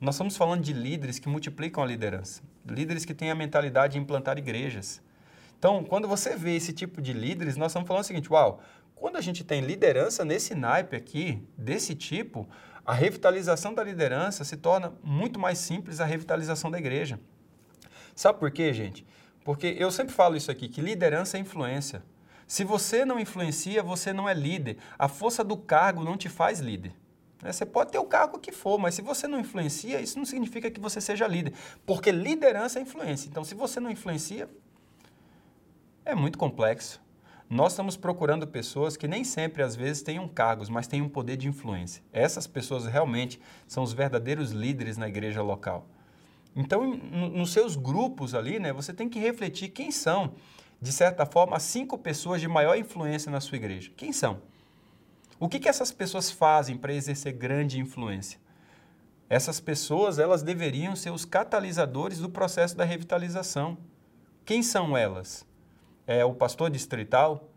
Nós 0.00 0.14
estamos 0.14 0.36
falando 0.36 0.62
de 0.62 0.72
líderes 0.72 1.18
que 1.18 1.28
multiplicam 1.28 1.82
a 1.82 1.86
liderança, 1.86 2.42
líderes 2.66 3.04
que 3.04 3.14
têm 3.14 3.30
a 3.30 3.34
mentalidade 3.34 3.94
de 3.94 3.98
implantar 3.98 4.38
igrejas. 4.38 5.02
Então, 5.58 5.82
quando 5.84 6.06
você 6.06 6.36
vê 6.36 6.54
esse 6.54 6.72
tipo 6.72 7.00
de 7.00 7.12
líderes, 7.12 7.56
nós 7.56 7.72
estamos 7.72 7.88
falando 7.88 8.04
o 8.04 8.06
seguinte: 8.06 8.30
uau, 8.30 8.60
quando 8.94 9.16
a 9.16 9.20
gente 9.20 9.42
tem 9.42 9.60
liderança 9.60 10.24
nesse 10.24 10.54
naipe 10.54 10.96
aqui, 10.96 11.42
desse 11.56 11.94
tipo, 11.94 12.48
a 12.84 12.94
revitalização 12.94 13.74
da 13.74 13.82
liderança 13.82 14.44
se 14.44 14.56
torna 14.56 14.94
muito 15.02 15.38
mais 15.38 15.58
simples 15.58 16.00
a 16.00 16.04
revitalização 16.04 16.70
da 16.70 16.78
igreja. 16.78 17.18
Sabe 18.14 18.38
por 18.38 18.50
quê, 18.50 18.72
gente? 18.72 19.06
Porque 19.46 19.76
eu 19.78 19.92
sempre 19.92 20.12
falo 20.12 20.36
isso 20.36 20.50
aqui, 20.50 20.68
que 20.68 20.80
liderança 20.80 21.36
é 21.36 21.40
influência. 21.40 22.02
Se 22.48 22.64
você 22.64 23.04
não 23.04 23.16
influencia, 23.16 23.80
você 23.80 24.12
não 24.12 24.28
é 24.28 24.34
líder. 24.34 24.76
A 24.98 25.06
força 25.06 25.44
do 25.44 25.56
cargo 25.56 26.02
não 26.02 26.16
te 26.16 26.28
faz 26.28 26.58
líder. 26.58 26.92
Né? 27.40 27.52
Você 27.52 27.64
pode 27.64 27.92
ter 27.92 27.98
o 28.00 28.04
cargo 28.06 28.40
que 28.40 28.50
for, 28.50 28.76
mas 28.76 28.96
se 28.96 29.02
você 29.02 29.28
não 29.28 29.38
influencia, 29.38 30.00
isso 30.00 30.18
não 30.18 30.26
significa 30.26 30.68
que 30.68 30.80
você 30.80 31.00
seja 31.00 31.28
líder. 31.28 31.52
Porque 31.86 32.10
liderança 32.10 32.80
é 32.80 32.82
influência. 32.82 33.28
Então, 33.28 33.44
se 33.44 33.54
você 33.54 33.78
não 33.78 33.88
influencia, 33.88 34.50
é 36.04 36.12
muito 36.12 36.38
complexo. 36.38 37.00
Nós 37.48 37.70
estamos 37.70 37.96
procurando 37.96 38.48
pessoas 38.48 38.96
que 38.96 39.06
nem 39.06 39.22
sempre, 39.22 39.62
às 39.62 39.76
vezes, 39.76 40.02
tenham 40.02 40.26
cargos, 40.26 40.68
mas 40.68 40.88
têm 40.88 41.02
um 41.02 41.08
poder 41.08 41.36
de 41.36 41.46
influência. 41.46 42.02
Essas 42.12 42.48
pessoas 42.48 42.84
realmente 42.86 43.40
são 43.68 43.84
os 43.84 43.92
verdadeiros 43.92 44.50
líderes 44.50 44.96
na 44.96 45.06
igreja 45.06 45.40
local. 45.40 45.86
Então, 46.56 46.96
nos 46.96 47.52
seus 47.52 47.76
grupos 47.76 48.34
ali, 48.34 48.58
né, 48.58 48.72
você 48.72 48.94
tem 48.94 49.10
que 49.10 49.18
refletir 49.18 49.68
quem 49.68 49.90
são, 49.90 50.32
de 50.80 50.90
certa 50.90 51.26
forma, 51.26 51.54
as 51.54 51.62
cinco 51.62 51.98
pessoas 51.98 52.40
de 52.40 52.48
maior 52.48 52.78
influência 52.78 53.30
na 53.30 53.40
sua 53.40 53.56
igreja. 53.56 53.92
Quem 53.94 54.10
são? 54.10 54.40
O 55.38 55.50
que, 55.50 55.60
que 55.60 55.68
essas 55.68 55.92
pessoas 55.92 56.30
fazem 56.30 56.78
para 56.78 56.94
exercer 56.94 57.34
grande 57.34 57.78
influência? 57.78 58.40
Essas 59.28 59.60
pessoas, 59.60 60.18
elas 60.18 60.42
deveriam 60.42 60.96
ser 60.96 61.10
os 61.10 61.26
catalisadores 61.26 62.20
do 62.20 62.30
processo 62.30 62.74
da 62.74 62.84
revitalização. 62.84 63.76
Quem 64.44 64.62
são 64.62 64.96
elas? 64.96 65.44
É 66.06 66.24
o 66.24 66.32
pastor 66.32 66.70
distrital? 66.70 67.50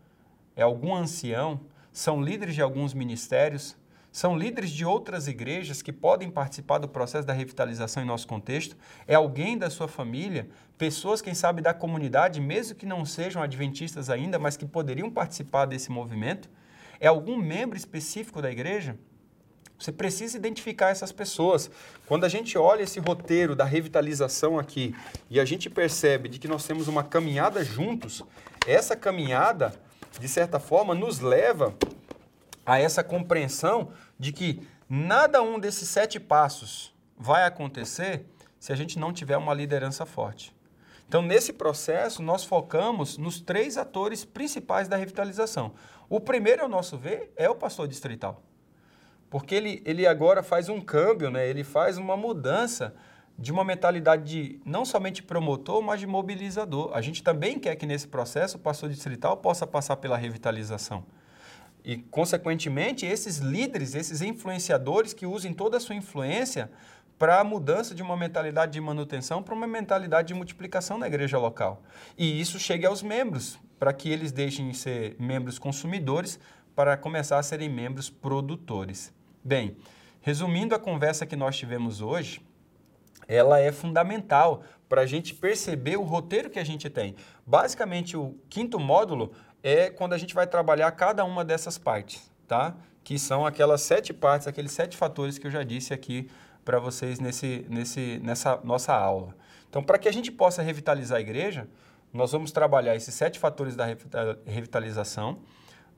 É 0.54 0.62
algum 0.62 0.94
ancião? 0.94 1.60
São 1.90 2.20
líderes 2.20 2.54
de 2.54 2.60
alguns 2.60 2.92
ministérios? 2.92 3.76
São 4.12 4.36
líderes 4.36 4.70
de 4.70 4.84
outras 4.84 5.28
igrejas 5.28 5.82
que 5.82 5.92
podem 5.92 6.28
participar 6.30 6.78
do 6.78 6.88
processo 6.88 7.26
da 7.26 7.32
revitalização 7.32 8.02
em 8.02 8.06
nosso 8.06 8.26
contexto. 8.26 8.76
É 9.06 9.14
alguém 9.14 9.56
da 9.56 9.70
sua 9.70 9.86
família, 9.86 10.48
pessoas, 10.76 11.22
quem 11.22 11.34
sabe, 11.34 11.62
da 11.62 11.72
comunidade, 11.72 12.40
mesmo 12.40 12.74
que 12.74 12.86
não 12.86 13.04
sejam 13.04 13.40
adventistas 13.40 14.10
ainda, 14.10 14.38
mas 14.38 14.56
que 14.56 14.66
poderiam 14.66 15.10
participar 15.10 15.66
desse 15.66 15.92
movimento. 15.92 16.50
É 16.98 17.06
algum 17.06 17.36
membro 17.36 17.76
específico 17.78 18.42
da 18.42 18.50
igreja? 18.50 18.98
Você 19.78 19.92
precisa 19.92 20.36
identificar 20.36 20.90
essas 20.90 21.10
pessoas. 21.10 21.70
Quando 22.06 22.24
a 22.24 22.28
gente 22.28 22.58
olha 22.58 22.82
esse 22.82 23.00
roteiro 23.00 23.56
da 23.56 23.64
revitalização 23.64 24.58
aqui 24.58 24.94
e 25.30 25.40
a 25.40 25.44
gente 25.44 25.70
percebe 25.70 26.28
de 26.28 26.38
que 26.38 26.46
nós 26.46 26.66
temos 26.66 26.86
uma 26.86 27.02
caminhada 27.02 27.64
juntos, 27.64 28.22
essa 28.66 28.94
caminhada, 28.94 29.72
de 30.18 30.28
certa 30.28 30.58
forma, 30.58 30.94
nos 30.94 31.20
leva 31.20 31.74
a 32.64 32.78
essa 32.78 33.02
compreensão 33.02 33.92
de 34.18 34.32
que 34.32 34.66
nada 34.88 35.42
um 35.42 35.58
desses 35.58 35.88
sete 35.88 36.18
passos 36.20 36.94
vai 37.16 37.44
acontecer 37.44 38.26
se 38.58 38.72
a 38.72 38.76
gente 38.76 38.98
não 38.98 39.12
tiver 39.12 39.36
uma 39.36 39.54
liderança 39.54 40.04
forte. 40.04 40.54
Então, 41.08 41.22
nesse 41.22 41.52
processo, 41.52 42.22
nós 42.22 42.44
focamos 42.44 43.18
nos 43.18 43.40
três 43.40 43.76
atores 43.76 44.24
principais 44.24 44.86
da 44.86 44.96
revitalização. 44.96 45.72
O 46.08 46.20
primeiro, 46.20 46.62
ao 46.62 46.68
nosso 46.68 46.96
ver, 46.96 47.32
é 47.36 47.50
o 47.50 47.54
pastor 47.54 47.88
distrital. 47.88 48.42
Porque 49.28 49.54
ele, 49.54 49.82
ele 49.84 50.06
agora 50.06 50.42
faz 50.42 50.68
um 50.68 50.80
câmbio, 50.80 51.30
né? 51.30 51.48
ele 51.48 51.64
faz 51.64 51.98
uma 51.98 52.16
mudança 52.16 52.94
de 53.36 53.50
uma 53.50 53.64
mentalidade 53.64 54.24
de 54.24 54.60
não 54.64 54.84
somente 54.84 55.22
promotor, 55.22 55.82
mas 55.82 55.98
de 55.98 56.06
mobilizador. 56.06 56.90
A 56.94 57.00
gente 57.00 57.22
também 57.22 57.58
quer 57.58 57.74
que 57.74 57.86
nesse 57.86 58.06
processo 58.06 58.56
o 58.56 58.60
pastor 58.60 58.90
distrital 58.90 59.36
possa 59.38 59.66
passar 59.66 59.96
pela 59.96 60.16
revitalização. 60.16 61.06
E, 61.84 61.96
consequentemente, 61.96 63.06
esses 63.06 63.38
líderes, 63.38 63.94
esses 63.94 64.20
influenciadores 64.20 65.12
que 65.12 65.26
usem 65.26 65.52
toda 65.52 65.76
a 65.76 65.80
sua 65.80 65.94
influência 65.94 66.70
para 67.18 67.38
a 67.38 67.44
mudança 67.44 67.94
de 67.94 68.02
uma 68.02 68.16
mentalidade 68.16 68.72
de 68.72 68.80
manutenção 68.80 69.42
para 69.42 69.54
uma 69.54 69.66
mentalidade 69.66 70.28
de 70.28 70.34
multiplicação 70.34 70.96
na 70.96 71.06
igreja 71.06 71.38
local. 71.38 71.82
E 72.16 72.40
isso 72.40 72.58
chegue 72.58 72.86
aos 72.86 73.02
membros, 73.02 73.58
para 73.78 73.92
que 73.92 74.08
eles 74.08 74.32
deixem 74.32 74.70
de 74.70 74.76
ser 74.76 75.16
membros 75.18 75.58
consumidores 75.58 76.40
para 76.74 76.96
começar 76.96 77.38
a 77.38 77.42
serem 77.42 77.68
membros 77.68 78.08
produtores. 78.08 79.12
Bem, 79.44 79.76
resumindo 80.22 80.74
a 80.74 80.78
conversa 80.78 81.26
que 81.26 81.36
nós 81.36 81.58
tivemos 81.58 82.00
hoje, 82.00 82.40
ela 83.28 83.60
é 83.60 83.70
fundamental 83.70 84.62
para 84.88 85.02
a 85.02 85.06
gente 85.06 85.34
perceber 85.34 85.96
o 85.96 86.02
roteiro 86.02 86.50
que 86.50 86.58
a 86.58 86.64
gente 86.64 86.90
tem. 86.90 87.14
Basicamente, 87.46 88.16
o 88.16 88.34
quinto 88.48 88.80
módulo 88.80 89.32
é 89.62 89.90
quando 89.90 90.12
a 90.12 90.18
gente 90.18 90.34
vai 90.34 90.46
trabalhar 90.46 90.90
cada 90.92 91.24
uma 91.24 91.44
dessas 91.44 91.78
partes, 91.78 92.30
tá? 92.46 92.74
que 93.02 93.18
são 93.18 93.46
aquelas 93.46 93.82
sete 93.82 94.12
partes, 94.12 94.46
aqueles 94.46 94.72
sete 94.72 94.96
fatores 94.96 95.38
que 95.38 95.46
eu 95.46 95.50
já 95.50 95.62
disse 95.62 95.92
aqui 95.92 96.30
para 96.64 96.78
vocês 96.78 97.18
nesse, 97.18 97.66
nesse, 97.68 98.20
nessa 98.22 98.60
nossa 98.62 98.94
aula. 98.94 99.34
Então, 99.68 99.82
para 99.82 99.98
que 99.98 100.08
a 100.08 100.12
gente 100.12 100.30
possa 100.30 100.62
revitalizar 100.62 101.18
a 101.18 101.20
igreja, 101.20 101.66
nós 102.12 102.32
vamos 102.32 102.52
trabalhar 102.52 102.96
esses 102.96 103.14
sete 103.14 103.38
fatores 103.38 103.76
da 103.76 103.86
revitalização, 104.44 105.40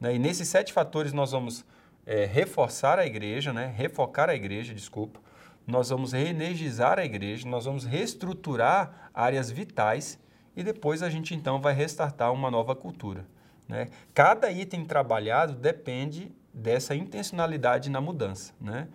né? 0.01 0.15
e 0.15 0.19
nesses 0.19 0.49
sete 0.49 0.73
fatores 0.73 1.13
nós 1.13 1.33
vamos 1.33 1.65
é, 2.07 2.25
reforçar 2.25 2.99
a 2.99 3.07
igreja, 3.07 3.53
né? 3.53 3.73
refocar 3.75 4.29
a 4.29 4.35
igreja, 4.35 4.75
desculpa, 4.75 5.21
nós 5.67 5.91
vamos 5.91 6.13
reenergizar 6.13 6.99
a 6.99 7.05
igreja, 7.05 7.49
nós 7.49 7.65
vamos 7.65 7.85
reestruturar 7.85 9.11
áreas 9.15 9.51
vitais 9.51 10.19
e 10.57 10.63
depois 10.63 11.03
a 11.03 11.09
gente 11.09 11.35
então 11.35 11.61
vai 11.61 11.73
restartar 11.73 12.33
uma 12.33 12.51
nova 12.51 12.75
cultura. 12.75 13.25
Né? 13.73 13.89
Cada 14.13 14.53
item 14.53 14.85
trabalhado 14.85 15.55
depende 15.55 16.31
dessa 16.53 16.95
intencionalidade 16.95 17.89
na 17.89 18.03
mudança. 18.03 18.53
Né? 18.61 18.87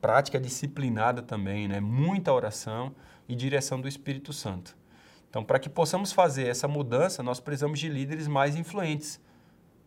Prática 0.00 0.40
disciplinada 0.40 1.20
também, 1.20 1.68
né? 1.68 1.78
muita 1.78 2.32
oração 2.32 2.94
e 3.28 3.34
direção 3.34 3.78
do 3.78 3.86
Espírito 3.86 4.32
Santo. 4.32 4.74
Então, 5.28 5.44
para 5.44 5.58
que 5.58 5.68
possamos 5.68 6.10
fazer 6.10 6.46
essa 6.46 6.66
mudança, 6.66 7.22
nós 7.22 7.38
precisamos 7.38 7.78
de 7.78 7.90
líderes 7.90 8.26
mais 8.26 8.56
influentes. 8.56 9.20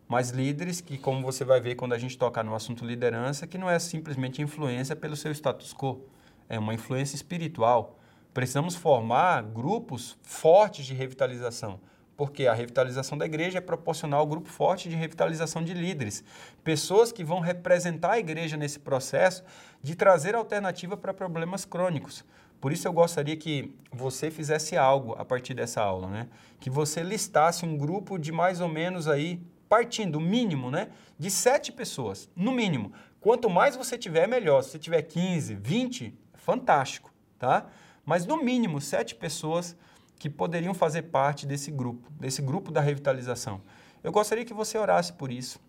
Mais 0.06 0.30
líderes 0.30 0.80
que, 0.80 0.96
como 0.96 1.20
você 1.20 1.44
vai 1.44 1.60
ver 1.60 1.74
quando 1.74 1.92
a 1.92 1.98
gente 1.98 2.16
tocar 2.16 2.44
no 2.44 2.54
assunto 2.54 2.86
liderança, 2.86 3.44
que 3.44 3.58
não 3.58 3.68
é 3.68 3.76
simplesmente 3.80 4.40
influência 4.40 4.94
pelo 4.94 5.16
seu 5.16 5.32
status 5.32 5.74
quo, 5.74 6.06
é 6.48 6.60
uma 6.60 6.74
influência 6.74 7.16
espiritual. 7.16 7.98
Precisamos 8.32 8.76
formar 8.76 9.42
grupos 9.42 10.16
fortes 10.22 10.86
de 10.86 10.94
revitalização 10.94 11.80
porque 12.16 12.46
a 12.46 12.54
revitalização 12.54 13.18
da 13.18 13.26
igreja 13.26 13.58
é 13.58 13.60
proporcional 13.60 14.20
ao 14.20 14.26
grupo 14.26 14.48
forte 14.48 14.88
de 14.88 14.96
revitalização 14.96 15.62
de 15.62 15.74
líderes. 15.74 16.24
Pessoas 16.64 17.12
que 17.12 17.22
vão 17.22 17.40
representar 17.40 18.12
a 18.12 18.18
igreja 18.18 18.56
nesse 18.56 18.78
processo 18.78 19.44
de 19.82 19.94
trazer 19.94 20.34
alternativa 20.34 20.96
para 20.96 21.12
problemas 21.12 21.64
crônicos. 21.64 22.24
Por 22.60 22.72
isso 22.72 22.88
eu 22.88 22.92
gostaria 22.92 23.36
que 23.36 23.74
você 23.92 24.30
fizesse 24.30 24.76
algo 24.76 25.14
a 25.18 25.24
partir 25.24 25.52
dessa 25.52 25.82
aula, 25.82 26.08
né? 26.08 26.28
Que 26.58 26.70
você 26.70 27.02
listasse 27.02 27.66
um 27.66 27.76
grupo 27.76 28.18
de 28.18 28.32
mais 28.32 28.62
ou 28.62 28.68
menos 28.68 29.06
aí, 29.06 29.40
partindo, 29.68 30.18
mínimo, 30.18 30.70
né? 30.70 30.88
De 31.18 31.30
sete 31.30 31.70
pessoas, 31.70 32.30
no 32.34 32.52
mínimo. 32.52 32.92
Quanto 33.20 33.50
mais 33.50 33.76
você 33.76 33.98
tiver, 33.98 34.26
melhor. 34.26 34.62
Se 34.62 34.70
você 34.70 34.78
tiver 34.78 35.02
15, 35.02 35.54
20, 35.54 36.14
fantástico, 36.34 37.12
tá? 37.38 37.66
Mas 38.06 38.24
no 38.24 38.42
mínimo 38.42 38.80
sete 38.80 39.14
pessoas 39.14 39.76
que 40.18 40.30
poderiam 40.30 40.74
fazer 40.74 41.02
parte 41.02 41.46
desse 41.46 41.70
grupo, 41.70 42.10
desse 42.12 42.40
grupo 42.42 42.70
da 42.70 42.80
revitalização. 42.80 43.60
Eu 44.02 44.12
gostaria 44.12 44.44
que 44.44 44.54
você 44.54 44.78
orasse 44.78 45.12
por 45.12 45.30
isso, 45.30 45.60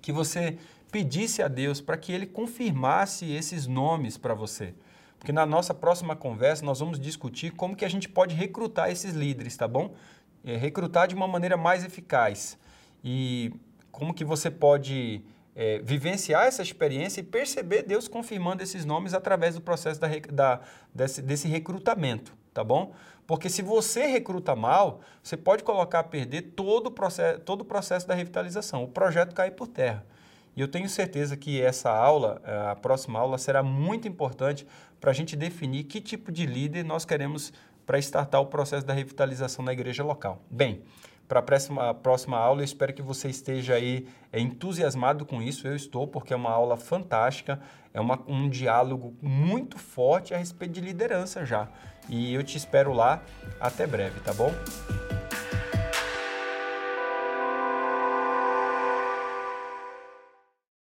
que 0.00 0.12
você 0.12 0.58
pedisse 0.90 1.42
a 1.42 1.48
Deus 1.48 1.80
para 1.80 1.96
que 1.96 2.12
Ele 2.12 2.26
confirmasse 2.26 3.30
esses 3.32 3.66
nomes 3.66 4.16
para 4.16 4.32
você. 4.32 4.74
Porque 5.18 5.32
na 5.32 5.46
nossa 5.46 5.72
próxima 5.72 6.14
conversa 6.14 6.64
nós 6.64 6.80
vamos 6.80 7.00
discutir 7.00 7.50
como 7.52 7.74
que 7.74 7.84
a 7.84 7.88
gente 7.88 8.08
pode 8.08 8.34
recrutar 8.34 8.90
esses 8.90 9.14
líderes, 9.14 9.56
tá 9.56 9.66
bom? 9.66 9.94
É, 10.44 10.56
recrutar 10.56 11.08
de 11.08 11.14
uma 11.14 11.26
maneira 11.26 11.56
mais 11.56 11.84
eficaz. 11.84 12.58
E 13.02 13.52
como 13.90 14.12
que 14.12 14.24
você 14.24 14.50
pode 14.50 15.24
é, 15.56 15.78
vivenciar 15.78 16.46
essa 16.46 16.62
experiência 16.62 17.20
e 17.20 17.24
perceber 17.24 17.82
Deus 17.82 18.08
confirmando 18.08 18.62
esses 18.62 18.84
nomes 18.84 19.14
através 19.14 19.54
do 19.54 19.60
processo 19.60 20.00
da, 20.00 20.08
da, 20.30 20.60
desse, 20.94 21.22
desse 21.22 21.48
recrutamento, 21.48 22.36
tá 22.54 22.64
bom? 22.64 22.94
Porque 23.26 23.50
se 23.50 23.60
você 23.60 24.06
recruta 24.06 24.54
mal, 24.54 25.00
você 25.22 25.36
pode 25.36 25.64
colocar 25.64 26.00
a 26.00 26.04
perder 26.04 26.42
todo 26.54 26.86
o 26.86 26.90
processo, 26.90 27.40
todo 27.40 27.62
o 27.62 27.64
processo 27.64 28.06
da 28.06 28.14
revitalização. 28.14 28.84
O 28.84 28.88
projeto 28.88 29.34
cai 29.34 29.50
por 29.50 29.66
terra. 29.66 30.06
E 30.56 30.60
eu 30.60 30.68
tenho 30.68 30.88
certeza 30.88 31.36
que 31.36 31.60
essa 31.60 31.90
aula, 31.90 32.40
eh, 32.44 32.70
a 32.70 32.76
próxima 32.76 33.18
aula, 33.18 33.38
será 33.38 33.62
muito 33.62 34.06
importante 34.06 34.66
para 35.00 35.10
a 35.10 35.14
gente 35.14 35.34
definir 35.34 35.84
que 35.84 36.00
tipo 36.00 36.30
de 36.30 36.46
líder 36.46 36.84
nós 36.84 37.04
queremos 37.04 37.52
para 37.84 37.98
startar 37.98 38.40
o 38.40 38.46
processo 38.46 38.86
da 38.86 38.94
revitalização 38.94 39.64
na 39.64 39.72
igreja 39.72 40.04
local. 40.04 40.40
Bem, 40.48 40.82
para 41.26 41.40
a 41.40 41.42
próxima, 41.42 41.94
próxima 41.94 42.36
aula, 42.36 42.60
eu 42.60 42.64
espero 42.64 42.92
que 42.92 43.02
você 43.02 43.28
esteja 43.28 43.74
aí 43.74 44.06
é, 44.32 44.38
entusiasmado 44.38 45.24
com 45.24 45.42
isso. 45.42 45.66
Eu 45.66 45.74
estou, 45.74 46.06
porque 46.06 46.32
é 46.32 46.36
uma 46.36 46.50
aula 46.50 46.76
fantástica, 46.76 47.60
é 47.92 48.00
uma, 48.00 48.22
um 48.28 48.48
diálogo 48.48 49.14
muito 49.22 49.78
forte 49.78 50.34
a 50.34 50.38
respeito 50.38 50.72
de 50.72 50.80
liderança 50.80 51.44
já. 51.44 51.68
E 52.08 52.34
eu 52.34 52.42
te 52.42 52.56
espero 52.56 52.92
lá. 52.92 53.20
Até 53.60 53.86
breve, 53.86 54.20
tá 54.20 54.32
bom? 54.32 54.52